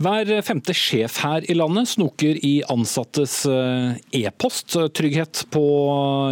[0.00, 4.72] Hver femte sjef her i landet snoker i ansattes eh, e-post.
[4.96, 5.64] Trygghet på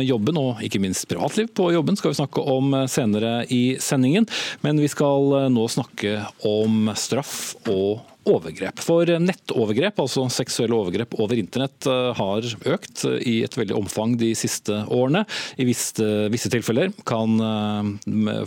[0.09, 4.25] jobben og ikke minst privatliv på jobben skal vi snakke om senere i sendingen.
[4.65, 6.15] Men vi skal eh, nå snakke
[6.49, 8.81] om straff og overgrep.
[8.81, 14.31] For nettovergrep, altså seksuelle overgrep over internett, eh, har økt i et veldig omfang de
[14.33, 15.27] siste årene.
[15.61, 17.37] I visse, visse tilfeller kan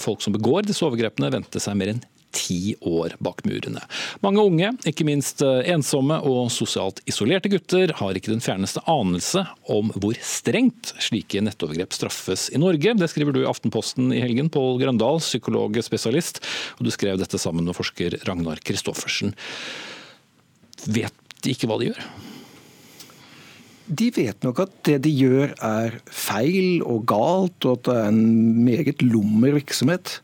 [0.01, 2.01] folk som begår disse overgrepene vente seg mer enn
[2.35, 3.83] ti år bak murene.
[4.25, 9.45] Mange unge, ikke minst eh, ensomme og sosialt isolerte gutter, har ikke den fjerneste anelse
[9.71, 12.95] om hvor strengt slike nettovergrep straffes i Norge.
[12.97, 16.41] Det skriver du i Aftenposten i helgen, Pål Grøndal, psykolog-spesialist,
[16.79, 19.35] og du skrev dette sammen med forsker Ragnar Kristoffersen.
[20.87, 22.03] Vet de ikke hva de gjør?
[23.91, 28.11] De vet nok at det de gjør er feil og galt, og at det er
[28.11, 28.21] en
[28.63, 30.19] meget lummer virksomhet.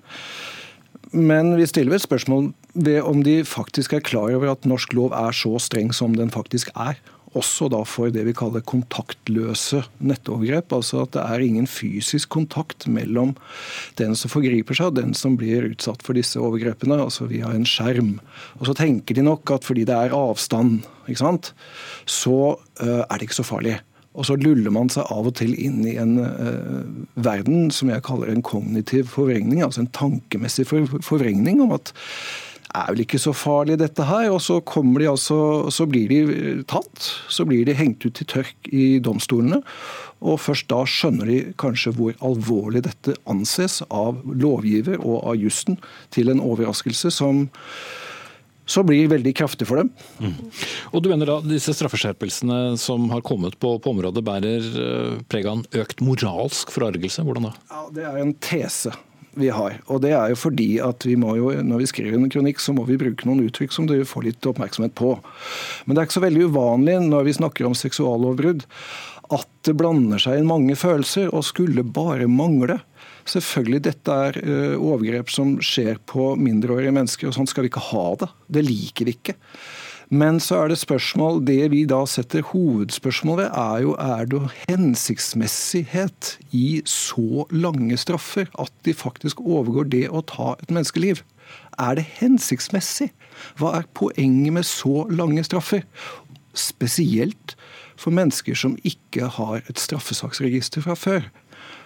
[1.12, 5.16] Men vi stiller vel spørsmål ved om de faktisk er klar over at norsk lov
[5.16, 7.00] er så streng som den faktisk er.
[7.38, 10.74] Også da for det vi kaller kontaktløse nettovergrep.
[10.74, 13.36] Altså at det er ingen fysisk kontakt mellom
[14.00, 17.68] den som forgriper seg og den som blir utsatt for disse overgrepene, altså via en
[17.68, 18.18] skjerm.
[18.60, 20.82] Og så tenker de nok at fordi det er avstand,
[22.08, 23.78] så uh, er det ikke så farlig.
[24.18, 26.82] Og så luller man seg av og til inn i en uh,
[27.22, 31.94] verden som jeg kaller en kognitiv forvrengning, altså en tankemessig for forvrengning om at
[32.68, 34.28] det er vel ikke så farlig dette her.
[34.30, 37.00] Og så de altså, så blir de eh, tatt.
[37.32, 39.64] Så blir de hengt ut til tørk i domstolene.
[40.22, 45.80] Og først da skjønner de kanskje hvor alvorlig dette anses av lovgiver og av jussen
[46.14, 47.48] til en overraskelse som
[48.68, 49.92] så blir det veldig kraftig for dem.
[50.20, 50.36] Mm.
[50.92, 55.48] Og du mener da disse straffeskjerpelsene som har kommet på, på området, bærer eh, preg
[55.48, 57.24] av en økt moralsk forargelse?
[57.28, 57.54] Hvordan da?
[57.72, 58.94] Ja, Det er en tese
[59.38, 59.78] vi har.
[59.88, 62.74] Og det er jo fordi at vi må jo, når vi skriver en kronikk, så
[62.76, 65.14] må vi bruke noen uttrykk som du får litt oppmerksomhet på.
[65.86, 68.66] Men det er ikke så veldig uvanlig når vi snakker om seksuallovbrudd,
[69.38, 72.80] at det blander seg inn mange følelser, og skulle bare mangle.
[73.28, 77.90] Selvfølgelig, dette er eh, overgrep som skjer på mindreårige mennesker, og sånn skal vi ikke
[77.90, 78.32] ha det.
[78.58, 79.36] Det liker vi ikke.
[80.08, 84.40] Men så er det spørsmål Det vi da setter hovedspørsmål ved, er jo er det
[84.70, 91.20] hensiktsmessighet i så lange straffer at de faktisk overgår det å ta et menneskeliv.
[91.80, 93.12] Er det hensiktsmessig?
[93.60, 95.84] Hva er poenget med så lange straffer?
[96.56, 97.58] Spesielt
[98.00, 101.28] for mennesker som ikke har et straffesaksregister fra før.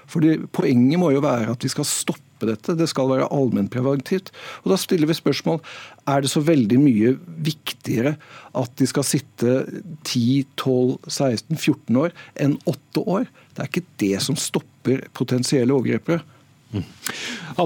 [0.10, 2.76] Fordi Poenget må jo være at vi skal stoppe dette.
[2.78, 4.32] Det skal være allmennpreventivt.
[4.64, 5.62] Og Da stiller vi spørsmål
[6.08, 8.16] er det så veldig mye viktigere
[8.58, 9.58] at de skal sitte
[10.04, 13.28] 10, 12, 16, 14 år enn 8 år.
[13.54, 16.22] Det er ikke det som stopper potensielle overgripere.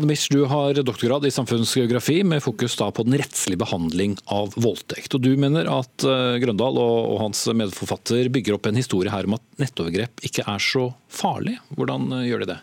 [0.05, 5.15] Misch, du har doktorgrad i samfunnsgeografi med fokus på den rettslige behandling av voldtekt.
[5.15, 9.37] Og Du mener at eh, Grøndal og hans medforfatter bygger opp en historie her om
[9.37, 11.57] at nettovergrep ikke er så farlig.
[11.77, 12.59] Hvordan eh, gjør de det?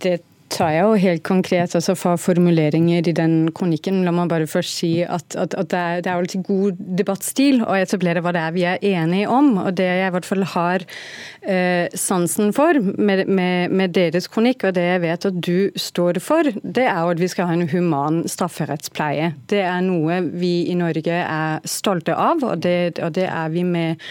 [0.00, 0.16] Det
[0.52, 4.02] tar jeg jo helt konkret altså fra formuleringer i den kronikken.
[4.06, 7.62] La meg bare først si at, at, at det, er, det er alltid god debattstil
[7.66, 9.56] å etablere hva det er vi er enige om.
[9.64, 10.84] og Det jeg i hvert fall har
[11.42, 16.20] eh, sansen for med, med, med, deres kronikk, og det jeg vet at du står
[16.24, 19.32] for, det er at vi skal ha en human strafferettspleie.
[19.50, 23.64] Det er noe vi i Norge er stolte av, og det, og det er vi
[23.66, 24.02] med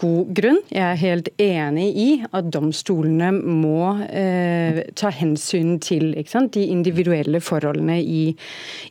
[0.00, 0.62] god grunn.
[0.72, 8.00] Jeg er helt enig i at domstolene må eh, ta hensyn til de individuelle forholdene
[8.02, 8.36] i,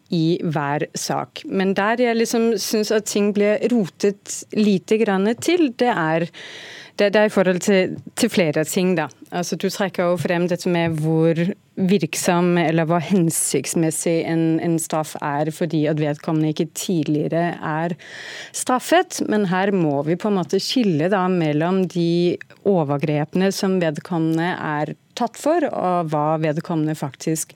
[0.10, 1.44] i, hver sak.
[1.46, 6.30] Men der jeg liksom syns at ting blir rotet lite grann til, det er
[7.10, 8.96] det, er i forhold til, til flere ting.
[8.98, 9.08] da.
[9.32, 11.40] Altså, du trekker jo frem dette med hvor
[11.76, 17.96] virksom eller hva hensiktsmessig en, en, straff er fordi at vedkommende ikke tidligere er
[18.54, 19.22] straffet.
[19.32, 24.94] Men her må vi på en måte skille da mellom de overgrepene som vedkommende er
[25.18, 27.54] tatt for, og hva vedkommende faktisk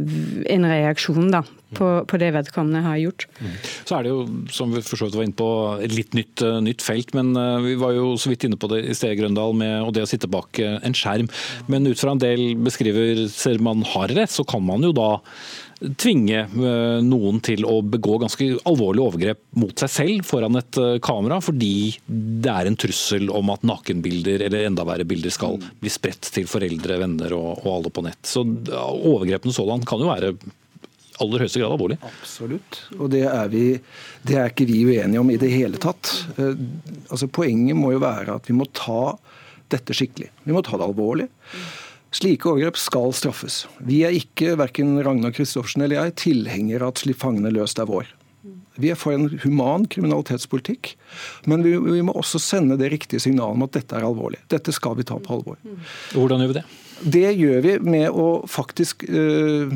[0.54, 1.42] en reaksjon da,
[1.76, 3.26] på, på, det vedkommende har gjort.
[3.38, 3.54] Mm.
[3.84, 4.24] Så er det jo,
[4.54, 5.50] som vi for så vidt var inne på,
[5.84, 7.12] et litt nytt, uh, nytt, felt.
[7.16, 10.06] Men vi var jo så vidt inne på det i sted, Grøndal, med og det
[10.06, 11.28] å sitte bak en skjerm.
[11.68, 15.12] Men ut fra en del beskriver ser man har rett, så kan man jo da
[15.78, 16.42] tvinge
[17.04, 22.50] noen til å begå ganske alvorlige overgrep mot seg selv foran et kamera, fordi det
[22.50, 26.98] er en trussel om at nakenbilder eller enda verre bilder skal bli spredt til foreldre,
[27.04, 28.20] venner og, og alle på nett.
[28.26, 30.34] Så overgrepene sådan kan jo være
[31.22, 31.98] aller høyeste grad alvorlig.
[32.06, 32.80] Absolutt.
[32.98, 33.64] Og det er, vi,
[34.26, 36.12] det er ikke vi uenige om i det hele tatt.
[36.38, 36.54] Eh,
[37.08, 39.16] altså, poenget må jo være at vi må ta
[39.68, 40.30] dette skikkelig.
[40.46, 41.28] Vi må ta det alvorlig.
[42.14, 43.66] Slike overgrep skal straffes.
[43.84, 47.88] Vi er ikke, verken Ragnar Kristoffersen eller jeg, tilhengere av at slipp fangene løs er
[47.90, 48.08] vår.
[48.78, 50.92] Vi er for en human kriminalitetspolitikk,
[51.50, 54.38] men vi, vi, må også sende det riktige signalet om at dette er alvorlig.
[54.52, 55.58] Dette skal vi ta på alvor.
[56.14, 56.64] Hvordan gjør vi det?
[57.18, 59.74] Det gjør vi med å faktisk øh,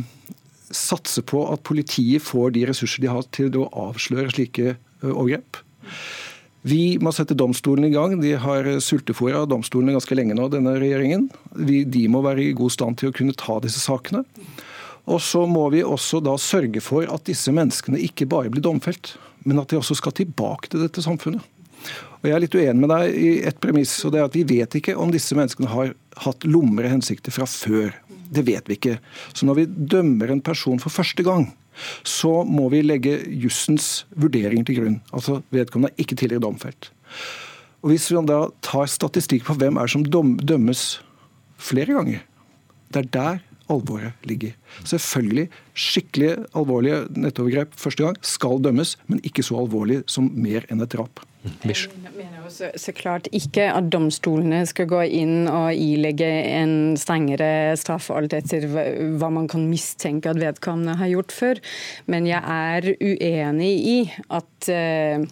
[0.71, 5.59] satse på at politiet får de ressurser de har til å avsløre slike overgrep.
[6.62, 8.14] Vi må sette domstolene i gang.
[8.22, 11.27] De har sultefòra domstolene ganske lenge nå, denne regjeringen.
[11.59, 14.22] de må være i god stand til å kunne ta disse sakene.
[15.11, 19.16] Og så må vi også da sørge for at disse menneskene ikke bare blir domfelt,
[19.42, 21.42] men at de også skal tilbake til dette samfunnet.
[22.22, 24.44] Og Jeg er litt uenig med deg i et premiss, og det er at vi
[24.46, 27.90] vet ikke om disse menneskene har hatt lommere hensikter fra før.
[28.33, 29.01] Det vet vi ikke.
[29.35, 31.48] Så når vi dømmer en person for første gang,
[32.07, 34.99] så må vi legge jussens vurderinger til grunn.
[35.13, 36.91] Altså vedkommende er ikke tidligere domfelt.
[37.83, 41.01] Og Hvis vi da tar statistikk på hvem er som dømmes
[41.59, 42.23] flere ganger,
[42.93, 43.41] det er der
[43.73, 44.55] alvoret ligger.
[44.85, 50.83] Selvfølgelig, skikkelig alvorlige nettovergrep første gang skal dømmes, men ikke så alvorlig som mer enn
[50.85, 51.23] et drap.
[51.65, 51.89] Bish.
[52.43, 58.35] Mener så klart ikke at domstolene skal gå inn og ilegge en strengere straff alt
[58.35, 61.61] etter hva man kan mistenke at vedkommende har gjort før.
[62.11, 65.29] Men jeg er uenig i at uh,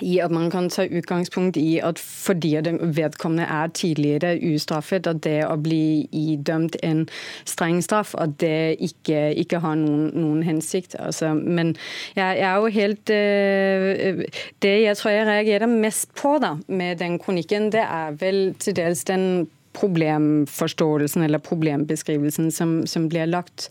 [0.00, 5.44] i at man kan ta utgangspunkt i at fordi vedkommende er tidligere ustraffet, at det
[5.46, 7.06] å bli idømt en
[7.44, 10.96] streng straff, at det ikke, ikke har noen, noen hensikt.
[10.98, 11.76] Altså, men
[12.16, 14.22] jeg, jeg, er jo helt uh,
[14.62, 18.76] Det jeg tror jeg reagerer mest på da, med den kronikken, det er vel til
[18.76, 23.68] dels den problemforståelsen eller problembeskrivelsen som, som blir lagt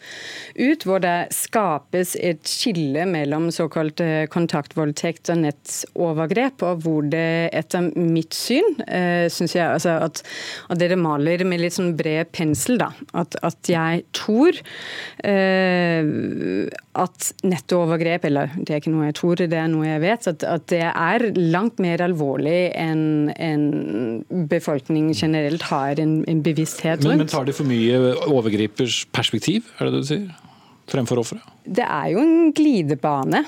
[0.56, 4.02] ut, hvor det skapes et skille mellom såkalt
[4.34, 10.24] kontaktvoldtekt og nettovergrep, og hvor det etter mitt syn eh, synes jeg altså at,
[10.72, 12.80] at dere maler med litt sånn bred pensel.
[12.82, 14.58] da, At, at jeg tror
[15.28, 16.12] eh,
[16.92, 20.44] at nettovergrep, eller det er ikke noe jeg tror, det er noe jeg vet, at,
[20.44, 23.66] at det er langt mer alvorlig enn en
[24.52, 27.24] befolkningen generelt har er en, en bevissthet rundt.
[27.24, 30.30] men tar de for mye overgripers perspektiv, er det det du sier?
[30.92, 31.44] Fremfor offeret?
[31.66, 33.46] Det er jo en glidebane.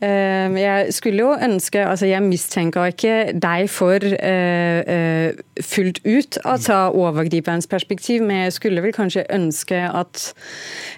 [0.00, 6.54] Eh, Jeg skulle jo ønske altså Jeg mistenker ikke deg for uh, fullt ut å
[6.56, 10.30] ta overgriperens perspektiv, men jeg skulle vel kanskje ønske at,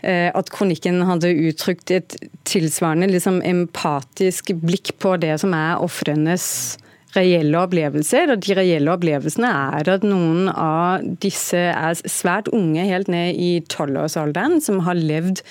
[0.07, 2.14] uh, at kronikken hadde uttrykt et
[2.47, 6.78] tilsvarende liksom, empatisk blikk på det som er ofrenes
[7.17, 8.33] reelle opplevelser.
[8.35, 13.53] Og de reelle opplevelsene er at noen av disse er svært unge, helt ned i
[13.73, 15.43] tolvårsalderen, som har levd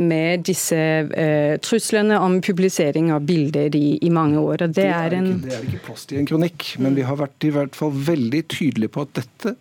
[0.00, 4.66] med disse eh, truslene om publisering av bilder i, i mange år.
[4.66, 7.06] Og det, Det er en ikke, det er ikke plass til en kronikk, men vi
[7.06, 9.56] har vært i hvert fall veldig tydelige på at dette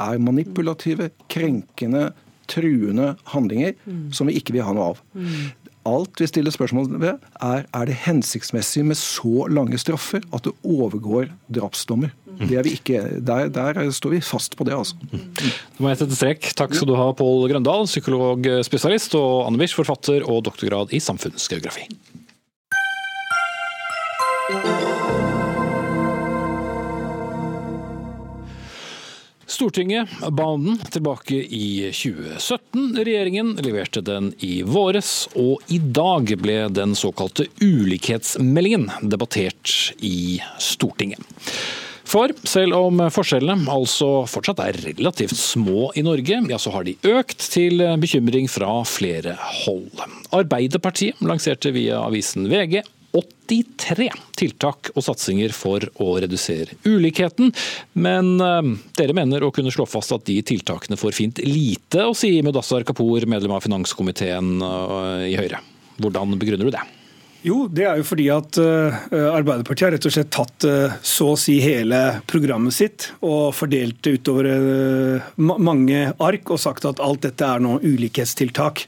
[0.00, 2.10] er manipulative, krenkende,
[2.50, 3.76] truende handlinger
[4.16, 5.02] som vi ikke vil ha noe av.
[5.88, 10.52] Alt vi stiller spørsmål ved, er er det hensiktsmessig med så lange straffer at det
[10.64, 12.12] overgår drapsdommer.
[12.40, 14.96] Er ikke, der, der står vi fast på det, altså.
[15.12, 16.52] Nå må jeg sette strek.
[16.56, 21.88] Takk skal du ha, Pål Grøndal, psykologspesialist, og Anne Wisch, forfatter og doktorgrad i samfunnsgeografi.
[29.60, 32.94] Stortinget ba om den tilbake i 2017.
[32.96, 41.20] Regjeringen leverte den i våres, og i dag ble den såkalte ulikhetsmeldingen debattert i Stortinget.
[42.08, 46.96] For selv om forskjellene altså fortsatt er relativt små i Norge, ja så har de
[47.12, 49.36] økt til bekymring fra flere
[49.66, 49.92] hold.
[50.40, 52.80] Arbeiderpartiet lanserte via avisen VG
[53.12, 57.50] 83 tiltak og satsinger for å redusere ulikheten,
[57.98, 62.14] men eh, dere mener å kunne slå fast at de tiltakene får fint lite å
[62.16, 65.62] si, Mudassar Kapur, medlem av finanskomiteen eh, i Høyre.
[66.00, 66.86] Hvordan begrunner du det?
[67.40, 68.96] Jo, det er jo fordi at uh,
[69.32, 70.64] Arbeiderpartiet har rett og slett tatt
[71.08, 74.50] så å si hele programmet sitt og fordelt det utover
[75.40, 78.84] mange ark og sagt at alt dette er nå ulikhetstiltak.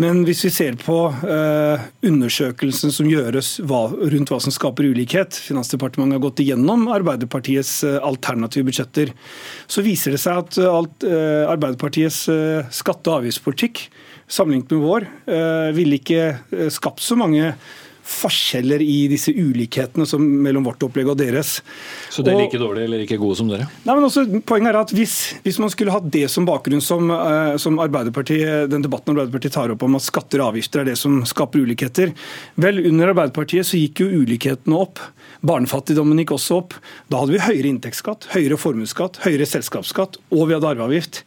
[0.00, 0.94] Men hvis vi ser på
[2.08, 9.12] undersøkelsen som gjøres rundt hva som skaper ulikhet, Finansdepartementet har gått igjennom Arbeiderpartiets alternative budsjetter,
[9.68, 12.24] så viser det seg at alt, Arbeiderpartiets
[12.72, 13.84] skatte- og avgiftspolitikk
[14.32, 15.08] sammenlignet med vår,
[15.76, 17.52] ville ikke skapt så mange
[18.12, 21.56] forskjeller i disse ulikhetene som mellom vårt opplegg og deres.
[22.12, 23.68] Så det er like dårlig eller like gode som dere?
[23.86, 27.10] Nei, men også, poenget er at hvis, hvis man skulle hatt det som bakgrunn som,
[27.10, 30.98] uh, som Arbeiderpartiet, den debatten Arbeiderpartiet tar opp om at skatter og avgifter er det
[31.00, 32.12] som skaper ulikheter
[32.60, 35.00] Vel, under Arbeiderpartiet så gikk jo ulikhetene opp.
[35.46, 36.76] Barnefattigdommen gikk også opp.
[37.10, 41.22] Da hadde vi høyere inntektsskatt, høyere formuesskatt, høyere selskapsskatt, og vi hadde arveavgift.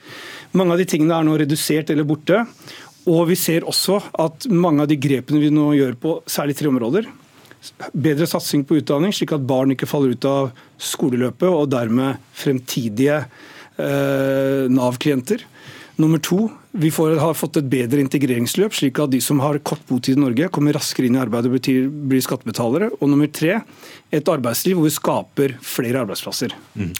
[0.56, 2.46] Mange av de tingene er nå redusert eller borte.
[3.12, 6.72] Og vi ser også at mange av de grepene vi nå gjør på særlig tre
[6.72, 7.10] områder,
[7.94, 10.50] bedre satsing på utdanning, slik at barn ikke faller ut av
[10.82, 15.46] skoleløpet og dermed fremtidige eh, Nav-klienter.
[16.02, 19.84] Nummer to, vi får, har fått et bedre integreringsløp, slik at de som har kort
[19.90, 22.92] botid i Norge, kommer raskere inn i arbeidet og blir, blir skattebetalere.
[23.00, 23.62] Og nummer tre,
[24.12, 26.56] et arbeidsliv hvor vi skaper flere arbeidsplasser.
[26.76, 26.92] Mm.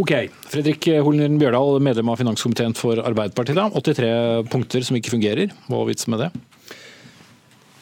[0.00, 0.14] Ok.
[0.52, 3.58] Fredrik Holnen Bjørdal, medlem av finanskomiteen for Arbeiderpartiet.
[3.58, 3.68] Da.
[3.74, 5.54] 83 punkter som ikke fungerer.
[5.68, 6.32] Hva er vitsen med det?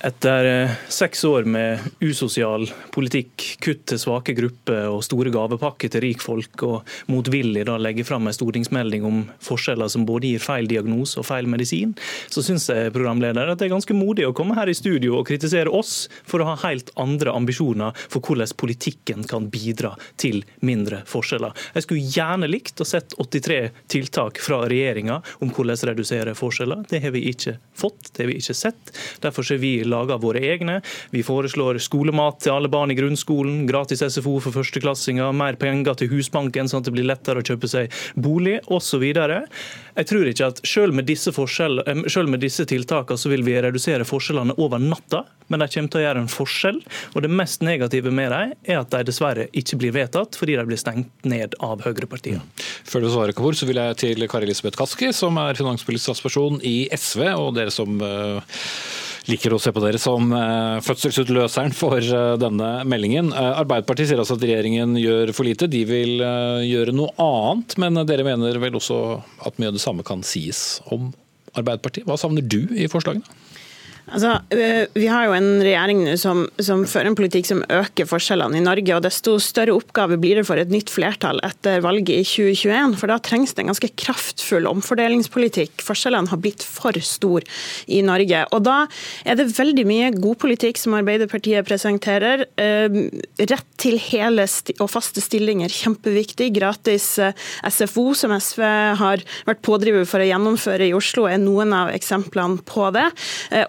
[0.02, 6.02] Etter eh, seks år med usosial politikk, kutt til svake grupper og store gavepakker til
[6.02, 11.20] rikfolk, og motvillig da legge fram en stortingsmelding om forskjeller som både gir feil diagnose
[11.22, 11.92] og feil medisin,
[12.26, 15.28] så syns jeg programleder at det er ganske modig å komme her i studio og
[15.30, 21.04] kritisere oss for å ha helt andre ambisjoner for hvordan politikken kan bidra til mindre
[21.06, 21.54] forskjeller.
[21.78, 23.60] Jeg skulle gjerne likt å sett 83
[23.94, 26.82] tiltak fra regjeringa om hvordan redusere forskjeller.
[26.90, 28.94] Det har vi ikke fått, det har vi ikke sett.
[29.22, 30.80] Derfor ser vi lager våre egne.
[31.12, 36.10] Vi foreslår skolemat til alle barn i grunnskolen, gratis SFO for førsteklassinger, mer penger til
[36.12, 39.04] Husbanken sånn at det blir lettere å kjøpe seg bolig osv.
[39.04, 44.08] Jeg tror ikke at selv med disse, selv med disse tiltakene så vil vi redusere
[44.08, 46.78] forskjellene over natta, men de kommer til å gjøre en forskjell.
[47.12, 50.66] Og det mest negative med dem er at de dessverre ikke blir vedtatt, fordi de
[50.68, 52.40] blir stengt ned av høyrepartiene.
[52.88, 56.60] Før du svarer, Kapur, så vil jeg til Kari Elisabeth Kaski, som er finanspolitisk talsperson
[56.66, 58.40] i SV, og dere som uh,
[59.30, 63.30] liker å se på dere som uh, fødselsutløseren for uh, denne meldingen.
[63.32, 66.22] Arbeiderpartiet sier altså at regjeringen gjør for lite, de vil
[66.66, 67.76] gjøre noe annet.
[67.82, 68.98] Men dere mener vel også
[69.46, 71.12] at mye av det samme kan sies om
[71.52, 72.06] Arbeiderpartiet.
[72.08, 73.26] Hva savner du i forslagene?
[74.10, 78.08] Altså, eh, vi har jo en regjering nå som, som, fører en politikk som øker
[78.10, 78.96] forskjellene i Norge.
[78.96, 82.96] og Desto større oppgave blir det for et nytt flertall etter valget i 2021.
[82.98, 85.84] For da trengs det en ganske kraftfull omfordelingspolitikk.
[85.86, 87.46] Forskjellene har blitt for store
[87.86, 88.42] i Norge.
[88.50, 88.80] Og da
[89.22, 92.44] er det veldig mye god politikk som Arbeiderpartiet presenterer.
[92.58, 92.98] Eh,
[93.46, 94.48] rett til hele
[94.82, 96.50] og faste stillinger, kjempeviktig.
[96.58, 97.38] Gratis eh,
[97.70, 98.66] SFO, som SV
[98.98, 103.06] har vært pådriver for å gjennomføre i Oslo, er noen av eksemplene på det.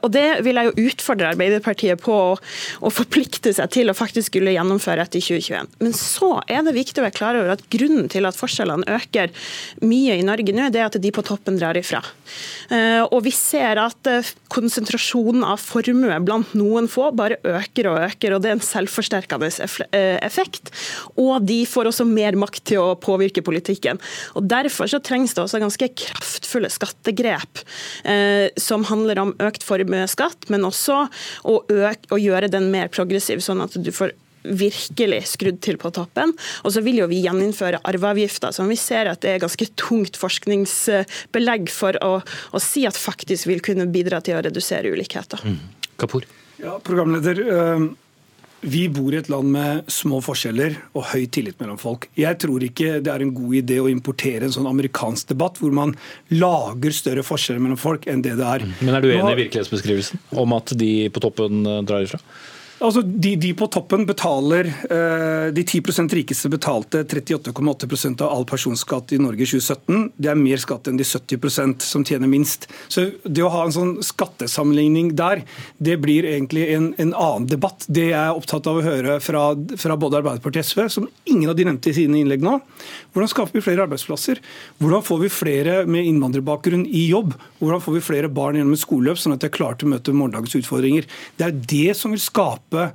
[0.01, 2.33] Og det vil jeg jo utfordre Arbeiderpartiet på å,
[2.81, 5.71] å, forplikte seg til å faktisk skulle gjennomføre etter 2021.
[5.83, 9.33] Men så er det viktig å være klar over at grunnen til at forskjellene øker
[9.83, 12.01] mye i Norge nå, det er at de på toppen drar ifra.
[12.73, 17.99] Eh, og vi ser at eh, konsentrasjonen av formue blant noen få bare øker og
[18.07, 19.49] øker, og det er en selvforsterkende
[19.89, 20.71] eh, effekt.
[21.19, 24.01] Og de får også mer makt til å påvirke politikken.
[24.37, 27.61] Og Derfor så trengs det også ganske kraftfulle skattegrep
[28.61, 31.05] som handler om økt formuesskatt skatt, men også
[31.49, 35.91] å, øke, å gjøre den mer progressiv, sånn at du får virkelig skrudd til på
[35.95, 36.33] toppen.
[36.67, 40.19] Og så vil jo vi gjeninnføre arveavgifta, som vi ser at det er ganske tungt
[40.19, 45.43] forskningsbelegg for å, å si at faktisk vil kunne bidra til å redusere ulikheter.
[45.47, 45.59] Mm.
[46.01, 46.27] Kapur.
[46.59, 47.43] Ja, programleder.
[47.43, 47.91] Øh
[48.63, 52.07] vi bor i et land med små forskjeller og høy tillit mellom folk.
[52.19, 55.73] Jeg tror ikke det er en god idé å importere en sånn amerikansk debatt hvor
[55.75, 55.93] man
[56.31, 58.65] lager større forskjeller mellom folk enn det det er.
[58.79, 62.21] Men er du enig i virkelighetsbeskrivelsen om at de på toppen eh, drar ifra?
[62.81, 69.13] Altså, de, de, på toppen betaler eh, De 10 rikeste betalte 38,8% av all personskatt
[69.13, 70.09] i Norge i 2017.
[70.17, 72.67] Det er mer skatt enn de 70% som tjener minst.
[72.87, 75.43] Så Det å ha en sånn skattesammenligning der,
[75.77, 77.85] det blir egentlig en, en annen debatt.
[77.87, 79.45] Det jeg er opptatt av å høre fra,
[79.79, 82.57] fra både Arbeiderpartiet og SV, som ingen av de nevnte i sine innlegg nå.
[83.13, 84.41] Hvordan skaper vi flere arbeidsplasser?
[84.81, 87.35] Hvordan får vi flere med innvandrerbakgrunn i jobb?
[87.61, 89.93] Hvordan får vi flere barn gjennom et skoleløp, sånn at de er klare til å
[89.93, 91.07] møte morgendagens utfordringer?
[91.39, 92.93] Det er det som vil skape skape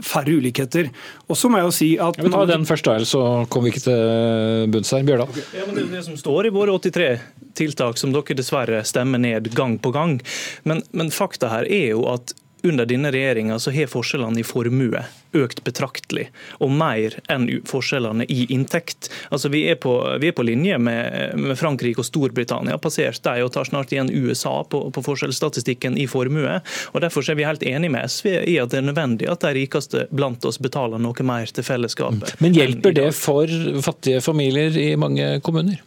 [0.00, 0.88] færre ulikheter.
[1.28, 2.16] Og så må jeg jo si at...
[2.16, 5.04] Ja, men ta den først, der, så kommer vi ikke til bunns her.
[5.04, 5.28] Bjørdal?
[5.28, 5.44] Okay.
[5.58, 7.10] Ja, men det er det som står i våre 83
[7.58, 10.16] tiltak, som dere dessverre stemmer ned gang på gang.
[10.64, 12.32] Men, men fakta her er jo at
[12.62, 15.02] under denne regjeringa har forskjellene i formue
[15.32, 16.26] økt betraktelig,
[16.60, 19.08] og mer enn forskjellene i inntekt.
[19.32, 23.44] Altså, vi, er på, vi er på linje med, med, Frankrike og Storbritannia, passert de
[23.44, 26.58] og tar snart igjen USA på, på forskjellsstatistikken i formue.
[26.92, 29.54] og Derfor er vi helt enig med SV i at det er nødvendig at de
[29.56, 32.36] rikeste blant oss betaler noe mer til fellesskapet.
[32.44, 33.50] Men hjelper det for
[33.84, 35.80] fattige familier i mange kommuner?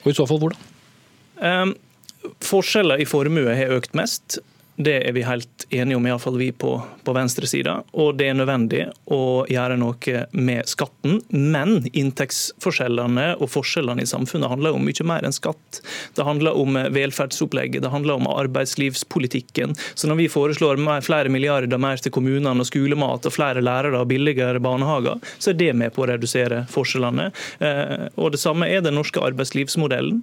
[0.00, 0.68] Og i så fall hvordan?
[1.40, 1.76] Um,
[2.44, 4.40] Forskjeller i formue har økt mest.
[4.76, 6.70] Det er vi helt enige om, iallfall vi på,
[7.04, 7.80] på venstresida.
[7.92, 11.18] Og det er nødvendig å gjøre noe med skatten.
[11.28, 15.82] Men inntektsforskjellene og forskjellene i samfunnet handler om mye mer enn skatt.
[16.16, 19.76] Det handler om velferdsopplegget, det handler om arbeidslivspolitikken.
[19.94, 24.08] Så når vi foreslår flere milliarder mer til kommunene og skolemat og flere lærere og
[24.10, 27.30] billigere barnehager, så er det med på å redusere forskjellene.
[27.60, 30.22] Eh, og det samme er den norske arbeidslivsmodellen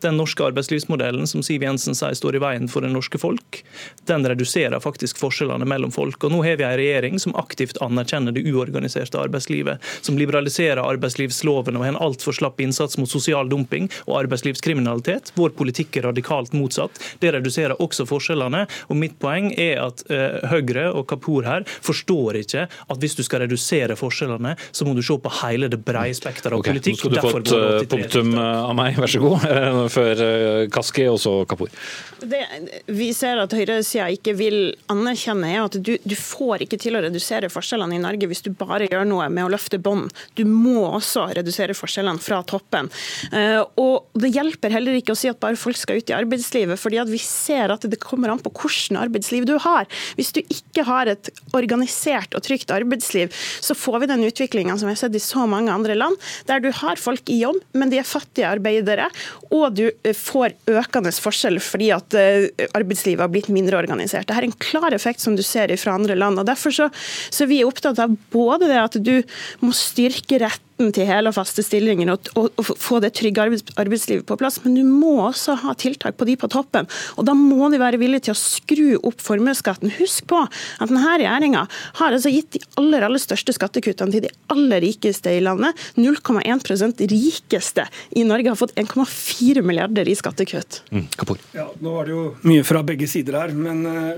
[0.00, 3.62] den norske arbeidslivsmodellen som Siv Jensen sier står i veien for det norske folk,
[4.08, 6.22] den reduserer faktisk forskjellene mellom folk.
[6.24, 11.78] Og Nå har vi en regjering som aktivt anerkjenner det uorganiserte arbeidslivet, som liberaliserer arbeidslivsloven
[11.78, 15.32] og har en altfor slapp innsats mot sosial dumping og arbeidslivskriminalitet.
[15.38, 17.00] Vår politikk er radikalt motsatt.
[17.22, 18.66] Det reduserer også forskjellene.
[18.90, 23.24] Og Mitt poeng er at uh, Høyre og Kapur her forstår ikke at hvis du
[23.26, 27.06] skal redusere forskjellene, så må du se på hele det brede spekteret av okay, politikk.
[27.06, 31.06] Nå skal du få et uh, punktum av meg, vær så god før eh, Kaski,
[31.10, 31.72] og så Kapur.
[32.16, 32.42] Det
[32.86, 34.58] vi ser at høyresida ikke vil
[34.92, 38.50] anerkjenne, er at du, du, får ikke til å redusere forskjellene i Norge hvis du
[38.56, 40.14] bare gjør noe med å løfte bånd.
[40.38, 42.90] Du må også redusere forskjellene fra toppen.
[43.32, 46.80] Eh, og Det hjelper heller ikke å si at bare folk skal ut i arbeidslivet,
[46.80, 49.86] fordi at vi ser at det kommer an på hvilket arbeidsliv du har.
[50.18, 54.88] Hvis du ikke har et organisert og trygt arbeidsliv, så får vi den utviklinga som
[54.88, 56.16] vi har sett i så mange andre land,
[56.48, 59.08] der du har folk i jobb, men de er fattige arbeidere,
[59.50, 64.26] og du eh, får økende forskjell fordi at eh, arbeidslivet har blitt mindre organisert.
[64.26, 66.40] Dette er en klar effekt som du ser fra andre land.
[66.40, 66.90] og Derfor så,
[67.30, 69.16] så vi er opptatt av både det at du
[69.62, 73.40] må styrke rett retten til hele og faste stillinger og, og, og, få det trygge
[73.76, 74.60] arbeidslivet på plass.
[74.64, 76.86] Men du må også ha tiltak på de på toppen.
[77.16, 79.90] Og da må de være villige til å skru opp formuesskatten.
[79.98, 81.66] Husk på at denne regjeringa
[82.00, 85.74] har altså gitt de aller, aller største skattekuttene til de aller rikeste i landet.
[85.96, 90.82] 0,1% rikeste i Norge har fått 1,4 milliarder i skattekutt.
[90.92, 91.08] Mm,
[91.56, 94.16] ja, nå var det jo mye fra begge sider her, men eh,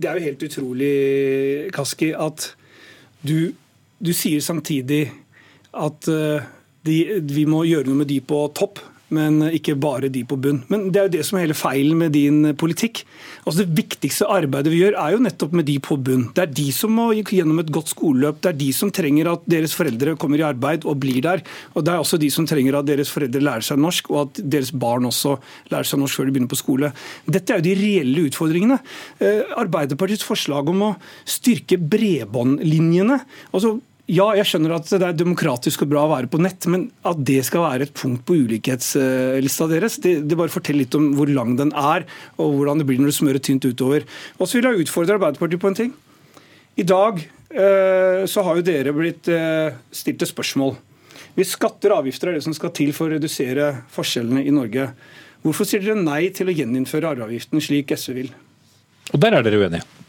[0.00, 0.94] det er jo helt utrolig,
[1.74, 2.54] Kaski, at
[3.20, 3.52] du,
[4.00, 5.10] du sier samtidig
[5.76, 6.48] at eh,
[6.86, 6.96] de,
[7.30, 8.82] vi må gjøre noe med de på topp.
[9.10, 10.60] men ikke bare de på bunn.
[10.70, 13.02] Men det er jo det som er hele feilen med din politikk.
[13.42, 16.28] Altså Det viktigste arbeidet vi gjør, er jo nettopp med de på bunn.
[16.36, 18.38] Det er de som må gjennom et godt skoleløp.
[18.38, 21.42] Det er de som trenger at deres foreldre kommer i arbeid og blir der.
[21.74, 24.42] Og det er også de som trenger at deres foreldre lærer seg norsk, og at
[24.54, 25.40] deres barn også
[25.72, 26.94] lærer seg norsk før de begynner på skole.
[27.26, 28.78] Dette er jo de reelle utfordringene.
[29.18, 30.96] Eh, Arbeiderpartiets forslag om å
[31.26, 33.18] styrke bredbåndlinjene
[33.50, 33.80] altså
[34.10, 37.20] ja, jeg skjønner at det er demokratisk og bra å være på nett, men at
[37.26, 41.30] det skal være et punkt på ulikhetslista deres, det, det bare forteller litt om hvor
[41.30, 42.06] lang den er,
[42.40, 44.06] og hvordan det blir når du smører tynt utover.
[44.38, 45.94] Og så vil jeg utfordre Arbeiderpartiet på en ting.
[46.80, 50.74] I dag eh, så har jo dere blitt eh, stilt et spørsmål.
[51.36, 54.90] Hvis skatter og avgifter er det som skal til for å redusere forskjellene i Norge,
[55.44, 58.34] hvorfor sier dere nei til å gjeninnføre arveavgiften slik SV vil?
[59.14, 59.99] Og der er dere uenige?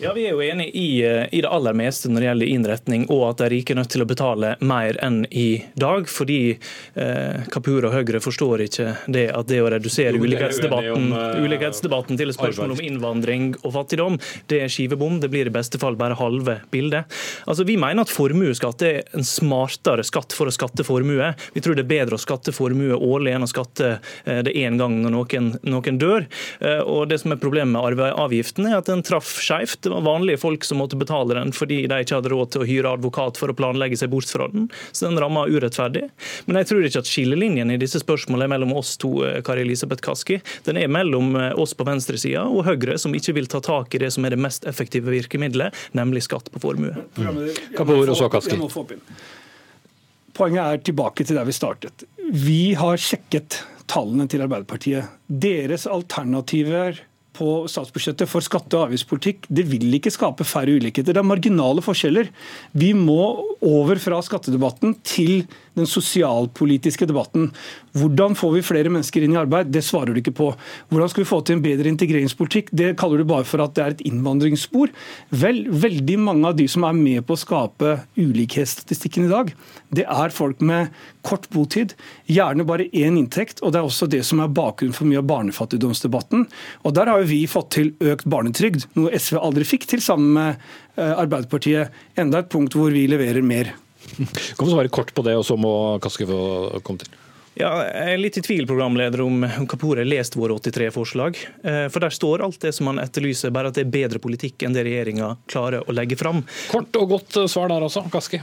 [0.00, 3.04] Ja, Vi er jo enig i, eh, i, det aller meste når det gjelder innretning,
[3.10, 6.06] og at de rike er nødt til å betale mer enn i dag.
[6.06, 12.20] Fordi eh, Kapur og Høyre forstår ikke det at det å redusere ulikhetsdebatten, uh, ulikhetsdebatten
[12.20, 15.18] til et spørsmål om innvandring og fattigdom, det er skivebom.
[15.18, 17.10] Det blir i beste fall bare halve bildet.
[17.50, 21.32] Altså, Vi mener at formuesskatt er en smartere skatt for å skatte formue.
[21.56, 24.78] Vi tror det er bedre å skatte formue årlig enn å skatte eh, det én
[24.78, 26.30] gang når noen, noen dør.
[26.62, 29.87] Eh, og det som er Problemet med arveavgiften er at den traff skeivt.
[29.88, 32.66] Det var vanlige folk som måtte betale den fordi de ikke hadde råd til å
[32.68, 34.66] hyre advokat for å planlegge seg bort fra den.
[34.92, 36.02] Så den ramma urettferdig.
[36.44, 39.64] Men jeg tror ikke at skillelinjen i disse spørsmålene er mellom oss to, eh, Kari
[39.64, 40.42] Elisabeth Kaski.
[40.68, 44.02] Den er mellom eh, oss på venstresida og Høyre, som ikke vil ta tak i
[44.04, 46.92] det som er det mest effektive virkemidlet, nemlig skatt på formue.
[48.36, 48.60] Kaski.
[50.36, 52.04] Poenget er tilbake til der vi startet.
[52.28, 55.08] Vi har sjekket tallene til Arbeiderpartiet.
[55.26, 57.07] Deres alternativer
[57.38, 61.14] på statsbudsjettet for skatte- og avgiftspolitikk, det vil ikke skape færre ulikheter.
[61.14, 62.32] Det er marginale forskjeller.
[62.74, 63.22] Vi må
[63.62, 65.46] over fra skattedebatten til
[65.78, 67.48] den sosialpolitiske debatten.
[67.98, 69.70] Hvordan får vi flere mennesker inn i arbeid?
[69.72, 70.50] Det svarer du ikke på.
[70.90, 72.72] Hvordan skal vi få til en bedre integreringspolitikk?
[72.76, 74.92] Det kaller du bare for at det er et innvandringsspor.
[75.42, 79.54] Vel, veldig mange av de som er med på å skape ulikhetsstatistikken i dag,
[79.94, 80.92] det er folk med
[81.26, 81.94] kort botid,
[82.28, 83.62] gjerne bare én inntekt.
[83.62, 86.46] og Det er også det som er bakgrunnen for mye av barnefattigdomsdebatten.
[86.84, 90.32] Og Der har jo vi fått til økt barnetrygd, noe SV aldri fikk til sammen
[90.36, 90.56] med
[90.96, 91.92] eh, Arbeiderpartiet.
[92.18, 93.74] Enda et punkt hvor vi leverer mer.
[94.18, 95.72] Kan du svare kort på det, og så må
[96.02, 96.40] Kaski få
[96.86, 97.10] komme til.
[97.58, 101.38] Ja, jeg er litt i tvil programleder, om, Kapur har lest våre 83 forslag.
[101.66, 104.62] Eh, for Der står alt det som han etterlyser, bare at det er bedre politikk
[104.62, 106.44] enn det regjeringa klarer å legge fram.
[106.70, 108.38] Kort og godt eh, svar der også, Kaski.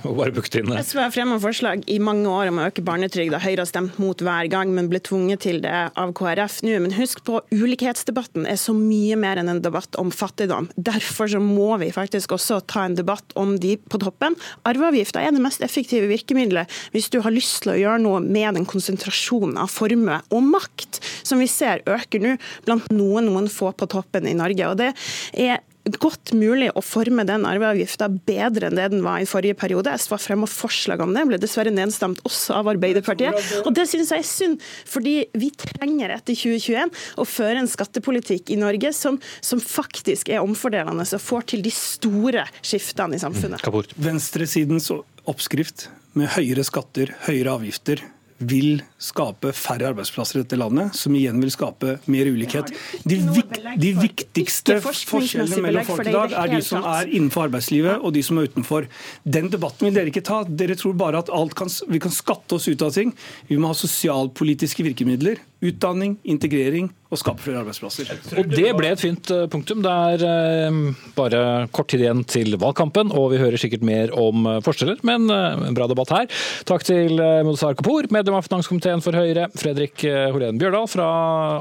[0.83, 3.39] SV har fremmet forslag i mange år om å øke barnetrygda.
[3.45, 6.75] Høyre har stemt mot hver gang, men ble tvunget til det av KrF nå.
[6.83, 10.67] Men husk på, ulikhetsdebatten er så mye mer enn en debatt om fattigdom.
[10.75, 14.35] Derfor så må vi faktisk også ta en debatt om de på toppen.
[14.67, 18.59] Arveavgifta er det mest effektive virkemidlet hvis du har lyst til å gjøre noe med
[18.59, 22.35] den konsentrasjonen konsentrasjon av formue og makt, som vi ser øker nå
[22.65, 24.69] blant noen, noen få på toppen i Norge.
[24.69, 24.93] Og det
[25.33, 25.61] er
[26.01, 29.93] godt mulig å forme den arveavgifta bedre enn det den var i forrige periode.
[29.93, 33.37] SV har og forslag om det, ble dessverre nedstemt også av Arbeiderpartiet.
[33.65, 38.49] Og det synes jeg er synd, fordi vi trenger etter 2021 å føre en skattepolitikk
[38.55, 43.61] i Norge som, som faktisk er omfordelende og får til de store skiftene i samfunnet.
[43.61, 44.89] Mm, Venstresidens
[45.29, 48.01] oppskrift med høyere skatter, høyere avgifter,
[48.37, 52.71] vil skape færre arbeidsplasser i dette landet, som igjen vil skape mer ulikhet.
[53.07, 58.03] De, vik, de viktigste forskjellene mellom folk i dag er de som er innenfor arbeidslivet
[58.03, 58.89] og de som er utenfor.
[59.23, 60.43] Den debatten vil dere ikke ta.
[60.47, 63.15] Dere tror bare at kan, vi kan skatte oss ut av ting.
[63.47, 65.39] Vi må ha sosialpolitiske virkemidler.
[65.65, 68.09] Utdanning, integrering og skape flere arbeidsplasser.
[68.39, 69.81] Og Det ble et fint eh, punktum.
[69.85, 70.79] Det er eh,
[71.15, 71.41] bare
[71.75, 75.77] kort tid igjen til valgkampen, og vi hører sikkert mer om eh, forskjeller, men en
[75.77, 76.29] bra debatt her.
[76.67, 80.05] Takk til Mozar Kapur, medlem av finanskomiteen for Høyre, Fredrik
[80.35, 81.09] Holén Bjørdal fra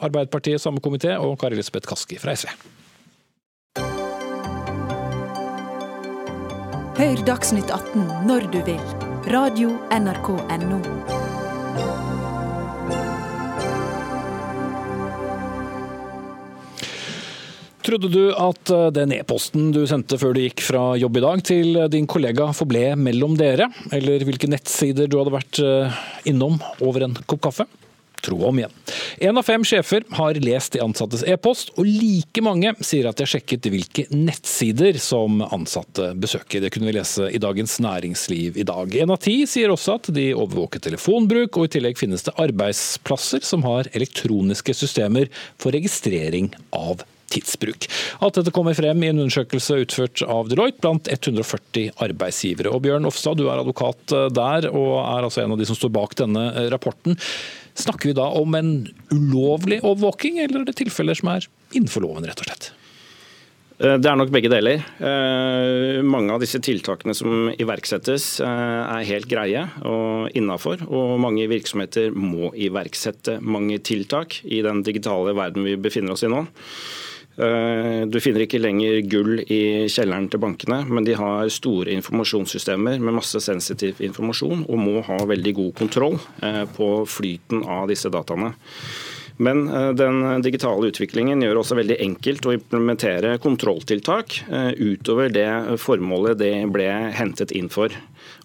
[0.05, 2.53] Arbeiderpartiet, samme komité, og Kari Elisabeth Kaski fra SV.
[6.95, 8.81] Hør Dagsnytt 18 når du vil.
[9.35, 11.24] Radio NRK Radio.nrk.no.
[17.85, 21.45] Trodde du at eh, den e-posten du sendte før du gikk fra jobb i dag
[21.45, 26.57] til eh, din kollega forble mellom dere, eller hvilke nettsider du hadde vært eh, innom
[26.81, 27.69] over en kopp kaffe?
[28.25, 28.73] Tro om igjen.
[29.29, 33.27] Én av fem sjefer har lest de ansattes e-post, og like mange sier at de
[33.27, 36.65] har sjekket hvilke nettsider som ansatte besøker.
[36.65, 38.97] Det kunne vi lese i Dagens Næringsliv i dag.
[39.05, 43.45] En av ti sier også at de overvåker telefonbruk, og i tillegg finnes det arbeidsplasser
[43.45, 45.29] som har elektroniske systemer
[45.61, 47.05] for registrering av
[47.35, 47.89] tidsbruk.
[48.25, 52.73] Alt dette kommer frem i en undersøkelse utført av Deloitte blant 140 arbeidsgivere.
[52.73, 55.93] Og Bjørn Ofstad, du er advokat der og er altså en av de som står
[55.95, 57.19] bak denne rapporten.
[57.75, 58.73] Snakker vi da om en
[59.11, 62.71] ulovlig overvåking, eller er det tilfeller som er innenfor loven, rett og slett?
[63.83, 64.85] Eh, det er nok begge deler.
[65.03, 70.87] Eh, mange av disse tiltakene som iverksettes eh, er helt greie og innafor.
[70.87, 76.31] Og mange virksomheter må iverksette mange tiltak i den digitale verden vi befinner oss i
[76.31, 76.45] nå.
[77.35, 83.17] Du finner ikke lenger gull i kjelleren til bankene, men de har store informasjonssystemer med
[83.17, 86.21] masse sensitiv informasjon og må ha veldig god kontroll
[86.77, 88.53] på flyten av disse dataene.
[89.37, 95.33] Men eh, den digitale utviklingen gjør det også veldig enkelt å implementere kontrolltiltak eh, utover
[95.35, 95.49] det
[95.83, 97.93] formålet det ble hentet inn for.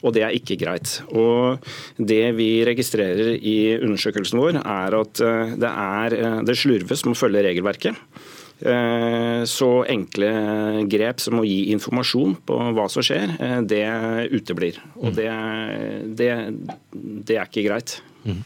[0.02, 1.00] Og det er ikke greit.
[1.14, 1.62] Og
[1.98, 7.22] Det vi registrerer i undersøkelsen vår, er at eh, det, er, det slurves med å
[7.22, 8.06] følge regelverket.
[8.60, 10.30] Så enkle
[10.92, 13.86] grep som å gi informasjon på hva som skjer, det
[14.36, 14.82] uteblir.
[15.00, 15.30] Og det,
[16.20, 16.32] det,
[16.92, 18.02] det er ikke greit.
[18.28, 18.40] Mm.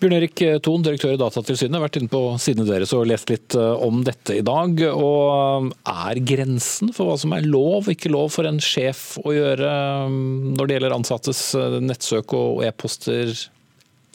[0.00, 3.56] Bjørn Erik Thon, direktør i Datatilsynet, har vært inne på sidene deres og lest litt
[3.58, 4.82] eh, om dette i dag.
[4.94, 9.18] Og eh, Er grensen for hva som er lov og ikke lov for en sjef
[9.20, 10.18] å gjøre eh,
[10.56, 11.42] når det gjelder ansattes
[11.84, 13.34] nettsøk og e-poster,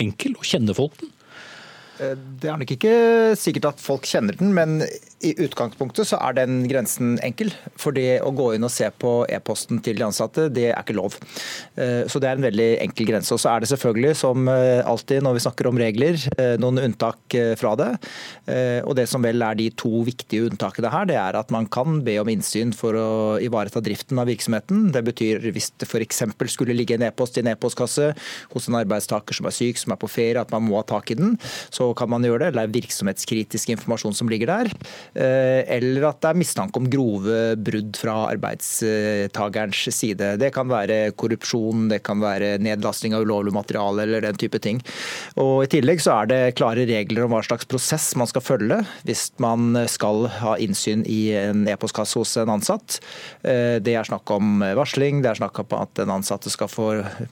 [0.02, 0.38] enkel?
[0.40, 1.14] Å kjenne folk den?
[1.98, 2.94] Det er nok ikke
[3.38, 4.82] sikkert at folk kjenner den, men
[5.24, 7.52] i utgangspunktet så er den grensen enkel.
[7.80, 10.98] For det å gå inn og se på e-posten til de ansatte, det er ikke
[10.98, 11.16] lov.
[11.80, 13.32] Eh, så det er en veldig enkel grense.
[13.36, 16.82] Og så er det selvfølgelig, som eh, alltid når vi snakker om regler, eh, noen
[16.84, 17.90] unntak fra det.
[18.86, 22.02] Og det som vel er de to viktige unntakene her, det er at man kan
[22.06, 23.08] be om innsyn for å
[23.42, 24.90] ivareta driften av virksomheten.
[24.94, 26.24] Det betyr hvis det f.eks.
[26.52, 28.12] skulle ligge en e-post i en e-postkasse
[28.54, 31.14] hos en arbeidstaker som er syk, som er på ferie, at man må ha tak
[31.14, 31.38] i den,
[31.74, 32.52] så kan man gjøre det.
[32.52, 34.72] Eller det er virksomhetskritisk informasjon som ligger der.
[35.14, 40.34] Eh, eller at det er mistanke om grove brudd fra arbeidstakerens side.
[40.42, 44.82] Det kan være korrupsjon, det kan være nedlasting av ulovlig materiale eller den type ting.
[45.42, 48.82] Og I tillegg så er det klare regler om hva slags prosess man skal følge
[49.08, 53.00] hvis man skal ha innsyn i en e-postkasse hos en ansatt.
[53.42, 56.90] Eh, det er snakk om varsling, det er snakk om at den ansatte skal få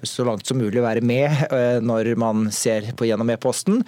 [0.07, 3.81] så langt som mulig være med eh, når man ser på gjennom e-posten,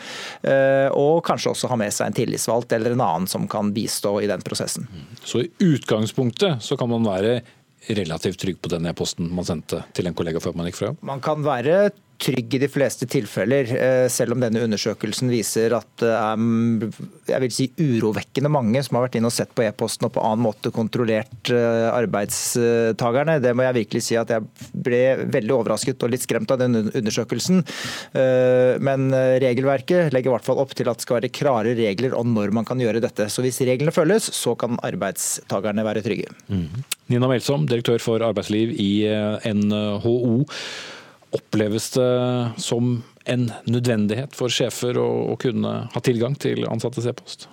[0.94, 4.30] og kanskje også ha med seg en tillitsvalgt eller en annen som kan bistå i
[4.30, 4.88] den prosessen.
[5.24, 7.42] Så i utgangspunktet så kan man være
[7.92, 10.92] relativt trygg på den e-posten man sendte til en kollega før man gikk fra?
[11.04, 11.92] Man kan være
[12.24, 16.40] trygg i de fleste tilfeller, eh, selv om denne undersøkelsen viser at det er
[17.34, 20.24] jeg vil si, urovekkende mange som har vært inn og sett på e-posten og på
[20.24, 23.40] annen måte kontrollert eh, arbeidstakerne.
[23.44, 25.02] Det må jeg virkelig si at jeg ble
[25.34, 27.64] veldig overrasket og litt skremt av den undersøkelsen.
[28.20, 29.10] Eh, men
[29.44, 32.54] regelverket legger i hvert fall opp til at det skal være klare regler om når
[32.56, 33.30] man kan gjøre dette.
[33.32, 36.34] Så hvis reglene følges, så kan arbeidstakerne være trygge.
[36.48, 36.84] Mm.
[37.14, 38.92] Nina Melsom, direktør for arbeidsliv i
[39.48, 40.44] NHO.
[41.34, 42.10] Oppleves det
[42.62, 47.48] som en nødvendighet for sjefer å, å kunne ha tilgang til ansattes e-post?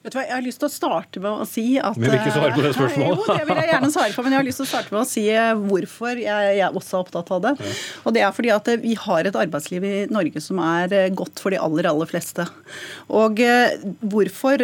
[0.00, 2.14] Vet du hva, Jeg har lyst til å starte med å si at Vi vil
[2.16, 3.18] ikke svare på det spørsmålet.
[3.20, 5.00] Jo, det vil jeg gjerne svare på, men jeg har lyst til å starte med
[5.02, 7.52] å si eh, hvorfor jeg, jeg også er opptatt av det.
[7.60, 7.74] Ja.
[8.08, 11.10] Og det er fordi at eh, vi har et arbeidsliv i Norge som er eh,
[11.12, 12.46] godt for de aller, aller fleste.
[13.12, 13.42] Og
[14.12, 14.62] hvorfor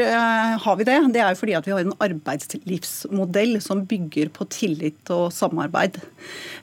[0.63, 0.97] har vi det?
[1.13, 5.99] Det er jo fordi at vi har en arbeidslivsmodell som bygger på tillit og samarbeid.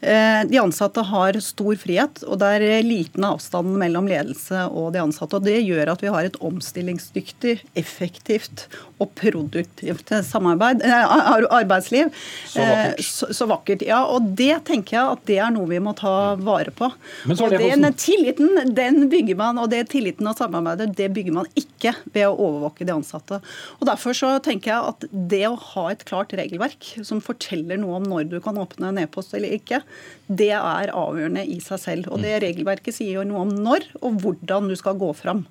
[0.01, 5.37] De ansatte har stor frihet, og det er liten avstand mellom ledelse og de ansatte.
[5.37, 8.62] og Det gjør at vi har et omstillingsdyktig, effektivt
[9.01, 12.11] og produktivt arbeidsliv.
[12.47, 12.99] Så vakkert.
[12.99, 13.85] Eh, så, så vakkert.
[13.87, 16.89] Ja, og det tenker jeg at det er noe vi må ta vare på.
[17.27, 21.09] Men så det og den tilliten den bygger man, og det tilliten og samarbeidet det
[21.15, 23.41] bygger man ikke ved å overvåke de ansatte.
[23.79, 27.99] Og Derfor så tenker jeg at det å ha et klart regelverk som forteller noe
[27.99, 29.83] om når du kan åpne en e-post eller ikke,
[30.27, 32.11] det er avgjørende i seg selv.
[32.13, 35.45] Og det regelverket sier jo noe om når og hvordan du skal gå fram.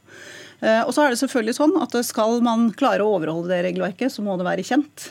[0.63, 4.15] Eh, og så er det selvfølgelig sånn at Skal man klare å overholde det regelverket,
[4.15, 5.09] så må det være kjent.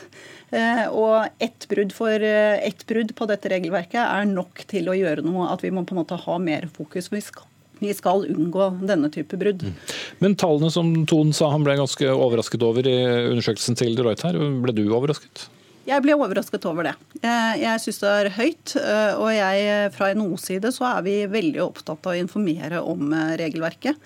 [0.52, 4.96] Eh, og ett brudd, for, eh, ett brudd på dette regelverket er nok til å
[4.96, 5.50] gjøre noe.
[5.52, 7.10] At vi må på en måte ha mer fokus.
[7.12, 7.44] Vi skal,
[7.80, 9.64] vi skal unngå denne type brudd.
[9.64, 9.96] Mm.
[10.24, 12.98] Men tallene som Ton sa han ble ganske overrasket over i
[13.32, 15.48] undersøkelsen til Deloitte her, ble du overrasket?
[15.82, 16.92] Jeg ble overrasket over det.
[17.22, 18.74] Jeg syns det er høyt.
[19.18, 23.10] Og jeg, fra NHOs side så er vi veldig opptatt av å informere om
[23.40, 23.98] regelverket.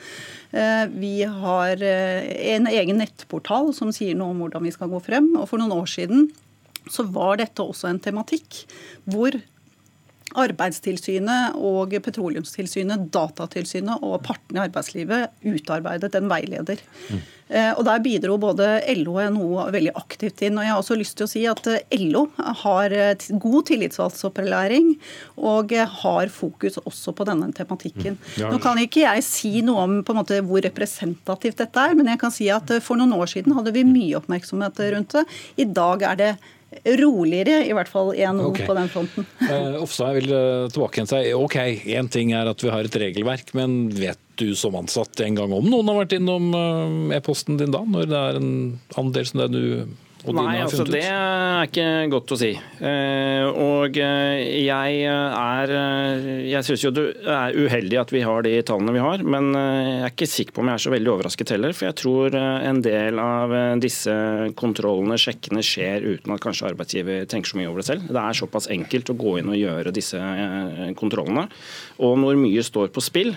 [0.57, 5.01] Eh, vi har eh, en egen nettportal som sier noe om hvordan vi skal gå
[5.05, 5.29] frem.
[5.37, 6.31] Og for noen år siden
[6.93, 8.63] så var dette også en tematikk
[9.11, 9.35] hvor
[10.43, 16.83] Arbeidstilsynet og Petroleumstilsynet, Datatilsynet og partene i arbeidslivet utarbeidet en veileder.
[17.11, 17.25] Mm.
[17.79, 20.57] Og Der bidro både LO og NHO veldig aktivt inn.
[20.59, 22.95] og Jeg har også lyst til å si at LO har
[23.31, 24.89] god tillitsvalgtsopplæring
[25.39, 28.19] og har fokus også på denne tematikken.
[28.19, 28.35] Mm.
[28.43, 28.51] Ja.
[28.51, 32.35] Nå kan ikke jeg si noe om måte hvor representativt dette er, men jeg kan
[32.35, 35.27] si at for noen år siden hadde vi mye oppmerksomhet rundt det.
[35.63, 36.33] I dag er det
[37.01, 38.69] roligere, i hvert fall i NHO okay.
[38.69, 39.27] på den fronten.
[39.47, 41.29] Uh, Ofstad vil uh, tilbake igjen seg.
[41.39, 41.57] Ok,
[41.87, 45.53] én ting er at vi har et regelverk, men vet du som ansatt en gang
[45.55, 48.51] om noen har vært innom uh, e-posten din da, når det er en
[48.99, 49.95] andel som det du
[50.35, 52.51] Nei, altså det er ikke godt å si.
[52.57, 55.73] Eh, og eh, jeg er
[56.47, 59.91] Jeg syns jo det er uheldig at vi har de tallene vi har, men eh,
[59.93, 61.77] jeg er ikke sikker på om jeg er så veldig overrasket heller.
[61.77, 64.17] For jeg tror en del av disse
[64.59, 68.09] kontrollene, sjekkene, skjer uten at kanskje arbeidsgiver tenker så mye over det selv.
[68.11, 70.21] Det er såpass enkelt å gå inn og gjøre disse
[70.99, 71.47] kontrollene.
[72.03, 73.33] Og når mye står på spill,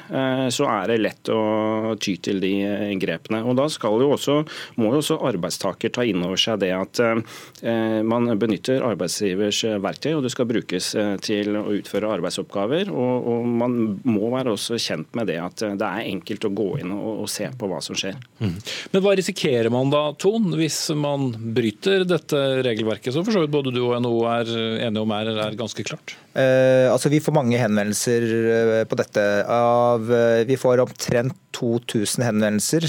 [0.52, 2.54] så er det lett å ty til de
[3.00, 3.44] grepene.
[3.48, 4.42] Og da skal jo også,
[4.82, 9.78] må jo også arbeidstaker ta inn over seg det at eh, man benytter arbeidsgivers eh,
[9.84, 12.92] verktøy, og det skal brukes eh, til å utføre arbeidsoppgaver.
[12.94, 13.78] Og, og man
[14.08, 17.32] må være også kjent med det at det er enkelt å gå inn og, og
[17.32, 18.18] se på hva som skjer.
[18.40, 18.56] Mm.
[18.94, 23.54] Men hva risikerer man da, Ton, hvis man bryter dette regelverket, som for så vidt
[23.54, 24.56] både du og NHO er
[24.88, 26.16] enige om er, er ganske klart?
[26.34, 29.24] Eh, altså Vi får mange henvendelser på dette.
[29.50, 30.12] Av,
[30.48, 32.86] vi får omtrent 2000 henvendelser,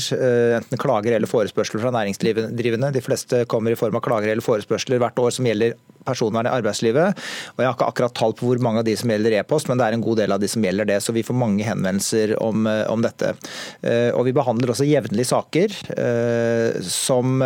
[0.60, 2.92] enten klager eller forespørsler fra næringsdrivende.
[2.94, 5.74] De fleste kommer i form av klager eller forespørsler hvert år som gjelder
[6.06, 7.18] personvern i arbeidslivet.
[7.54, 9.80] Og Jeg har ikke akkurat tall på hvor mange av de som gjelder e-post, men
[9.80, 11.00] det er en god del av de som gjelder det.
[11.04, 13.34] Så vi får mange henvendelser om, eh, om dette.
[13.82, 17.42] Eh, og Vi behandler også jevnlig saker eh, som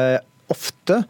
[0.50, 1.04] ofte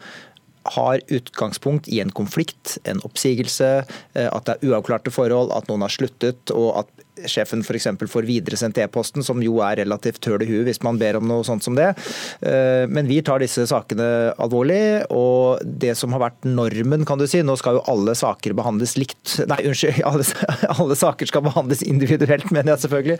[0.65, 3.71] har utgangspunkt i en konflikt, en oppsigelse,
[4.15, 6.94] at det er uavklarte forhold, at noen har sluttet og at
[7.29, 7.87] sjefen f.eks.
[8.11, 11.45] får videresendt e-posten, som jo er relativt tøl i huet hvis man ber om noe
[11.47, 11.91] sånt som det.
[12.45, 17.27] Eh, men vi tar disse sakene alvorlig, og det som har vært normen, kan du
[17.29, 19.35] si Nå skal jo alle saker behandles likt.
[19.49, 20.25] Nei, unnskyld, alle,
[20.73, 23.17] alle saker skal behandles individuelt, mener jeg selvfølgelig.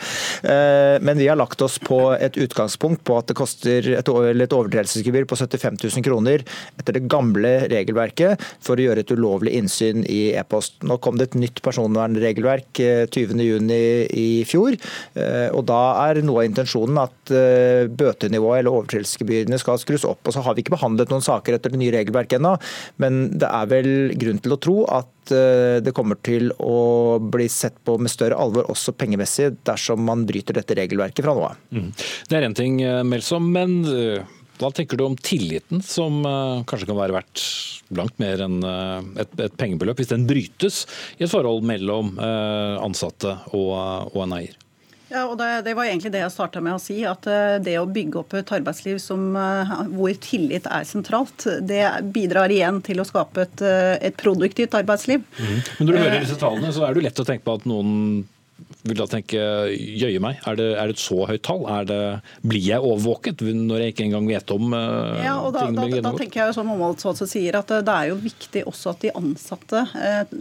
[0.51, 4.55] Eh, men vi har lagt oss på et utgangspunkt på at det koster et, et
[4.57, 6.43] overtredelsesgebyr på 75 000 kroner
[6.79, 10.79] etter det gamle regelverket for å gjøre et ulovlig innsyn i e-post.
[10.87, 12.81] Nå kom det et nytt personvernregelverk
[13.13, 14.77] 20.6 eh, i fjor.
[15.13, 20.21] Eh, og Da er noe av intensjonen at eh, bøtenivået eller overtredelsesgebyrene skal skrus opp.
[20.25, 22.55] Og så har vi ikke behandlet noen saker etter det nye regelverket ennå,
[23.01, 27.49] men det er vel grunn til å tro at eh, det kommer til å bli
[27.51, 31.61] sett på med større alvor også pengemessig dersom man bryter dette regelverket fra nå av.
[31.75, 31.91] Mm.
[32.29, 33.79] Det er én ting, Melsom, men
[34.59, 36.21] hva tenker du om tilliten, som
[36.67, 37.45] kanskje kan være verdt
[37.95, 40.83] langt mer enn et, et, pengebeløp, hvis den brytes
[41.19, 43.73] i et forhold mellom ansatte og,
[44.13, 44.61] og en eier?
[45.11, 46.97] Ja, og det, det, var egentlig det jeg starta med å si.
[47.07, 47.27] At
[47.63, 49.27] det å bygge opp et arbeidsliv som,
[49.93, 51.83] hvor tillit er sentralt, det
[52.15, 53.65] bidrar igjen til å skape et,
[54.09, 55.23] et produktivt arbeidsliv.
[55.37, 55.59] Mm.
[55.61, 58.25] Men Når du hører disse tallene, så er det lett å tenke på at noen
[58.85, 59.41] vil da tenke
[59.73, 61.63] jøye meg, er det, er det, et så høyt tall?
[61.89, 61.99] Det,
[62.45, 66.11] blir jeg overvåket når jeg ikke engang vet om uh, ja, og da, blir Da,
[66.11, 69.13] da tenker jeg jo som Omvalgsvalget sier at det er jo viktig også at de
[69.17, 70.35] ansatte uh,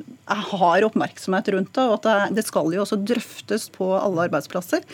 [0.53, 1.86] har oppmerksomhet rundt det.
[1.86, 4.84] og at det, det, skal jo også drøftes på alle arbeidsplasser.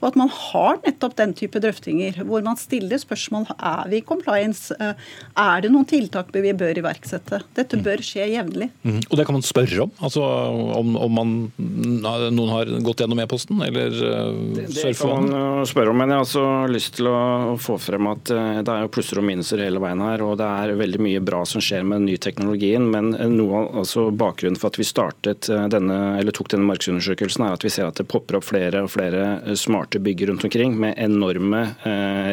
[0.00, 4.06] Og at man har nettopp den type drøftinger hvor man stiller spørsmål er vi i
[4.06, 4.76] compliance.
[4.78, 4.94] Uh,
[5.34, 7.42] er det noen tiltak vi bør iverksette?
[7.58, 7.84] Dette mm.
[7.86, 8.70] bør skje jevnlig.
[8.86, 9.02] Mm.
[9.08, 9.94] Og det kan man spørre om?
[9.98, 15.66] Altså om, om man, noen har gått gjennom e-posten, eller uh, det, det kan man
[15.68, 18.84] spørre om, men jeg har også lyst til å få frem at uh, det er
[18.84, 20.24] jo plusser og minuser hele veien her.
[20.26, 22.88] og Det er veldig mye bra som skjer med den nye teknologien.
[22.92, 27.56] Men noe av altså, bakgrunnen for at vi startet denne, eller tok denne markedsundersøkelsen, er
[27.56, 30.98] at vi ser at det popper opp flere og flere smarte bygg rundt omkring med
[31.00, 31.62] enorme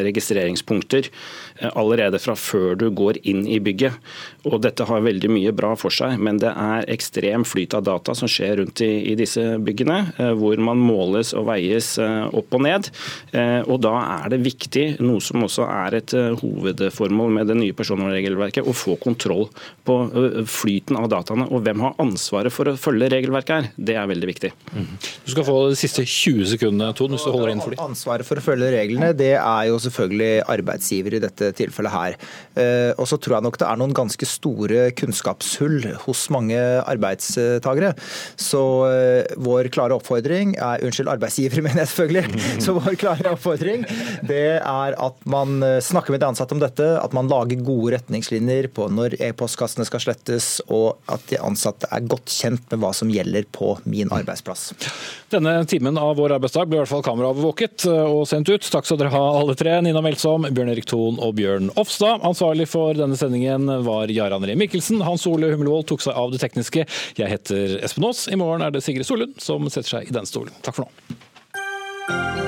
[0.06, 1.10] registreringspunkter
[1.74, 3.98] allerede fra før du går inn i bygget.
[4.48, 8.16] Og Dette har veldig mye bra for seg, men det er ekstrem flyt av data
[8.18, 10.00] som skjer rundt i, i disse byggene.
[10.18, 12.90] Eh, hvor man måles og veies eh, opp og ned.
[13.32, 13.94] Eh, og Da
[14.24, 18.98] er det viktig, noe som også er et hovedformål med det nye personvernregelverket, å få
[19.02, 19.48] kontroll
[19.88, 19.96] på
[20.50, 21.48] flyten av dataene.
[21.54, 23.70] Og hvem har ansvaret for å følge regelverket her.
[23.78, 24.52] Det er veldig viktig.
[24.74, 24.90] Mm.
[24.98, 27.84] Du skal få de siste 20 sekundene, Ton, hvis du holder inn for dem.
[27.86, 32.18] Ansvaret for å følge reglene, det er jo selvfølgelig arbeidsgiver i dette tilfellet her.
[32.98, 37.94] Og så tror jeg nok det er noen ganske store kunnskapshull hos mange arbeidstagere.
[38.40, 38.64] Så
[39.44, 42.62] vår klare oppfordring er Unnskyld, arbeidsgivere, mener jeg selvfølgelig.
[42.64, 43.86] Så vår klare oppfordring
[44.28, 48.70] det er at man snakker med de ansatte om dette, at man lager gode retningslinjer
[48.76, 53.12] på når e-postkassene skal slettes, og at de ansatte er godt kjent med hva som
[53.12, 54.72] gjelder på min arbeidsplass.
[55.34, 58.64] Denne timen av vår arbeidsdag ble i hvert fall kameraovervåket og sendt ut.
[58.72, 59.76] Takk skal dere ha alle tre.
[59.84, 62.24] Nina Melsom, Bjørn Erik Thon og Bjørn Ofstad.
[62.28, 65.02] Ansvarlig for denne sendingen var Jarand Ree Mikkelsen.
[65.06, 66.86] Hans Ole Hummelvold tok seg av det tekniske.
[67.20, 68.26] Jeg heter Espen Aas.
[68.32, 70.54] I morgen er det Sigrid Solund som setter seg i den talerstolen.
[70.62, 72.47] Takk for nå.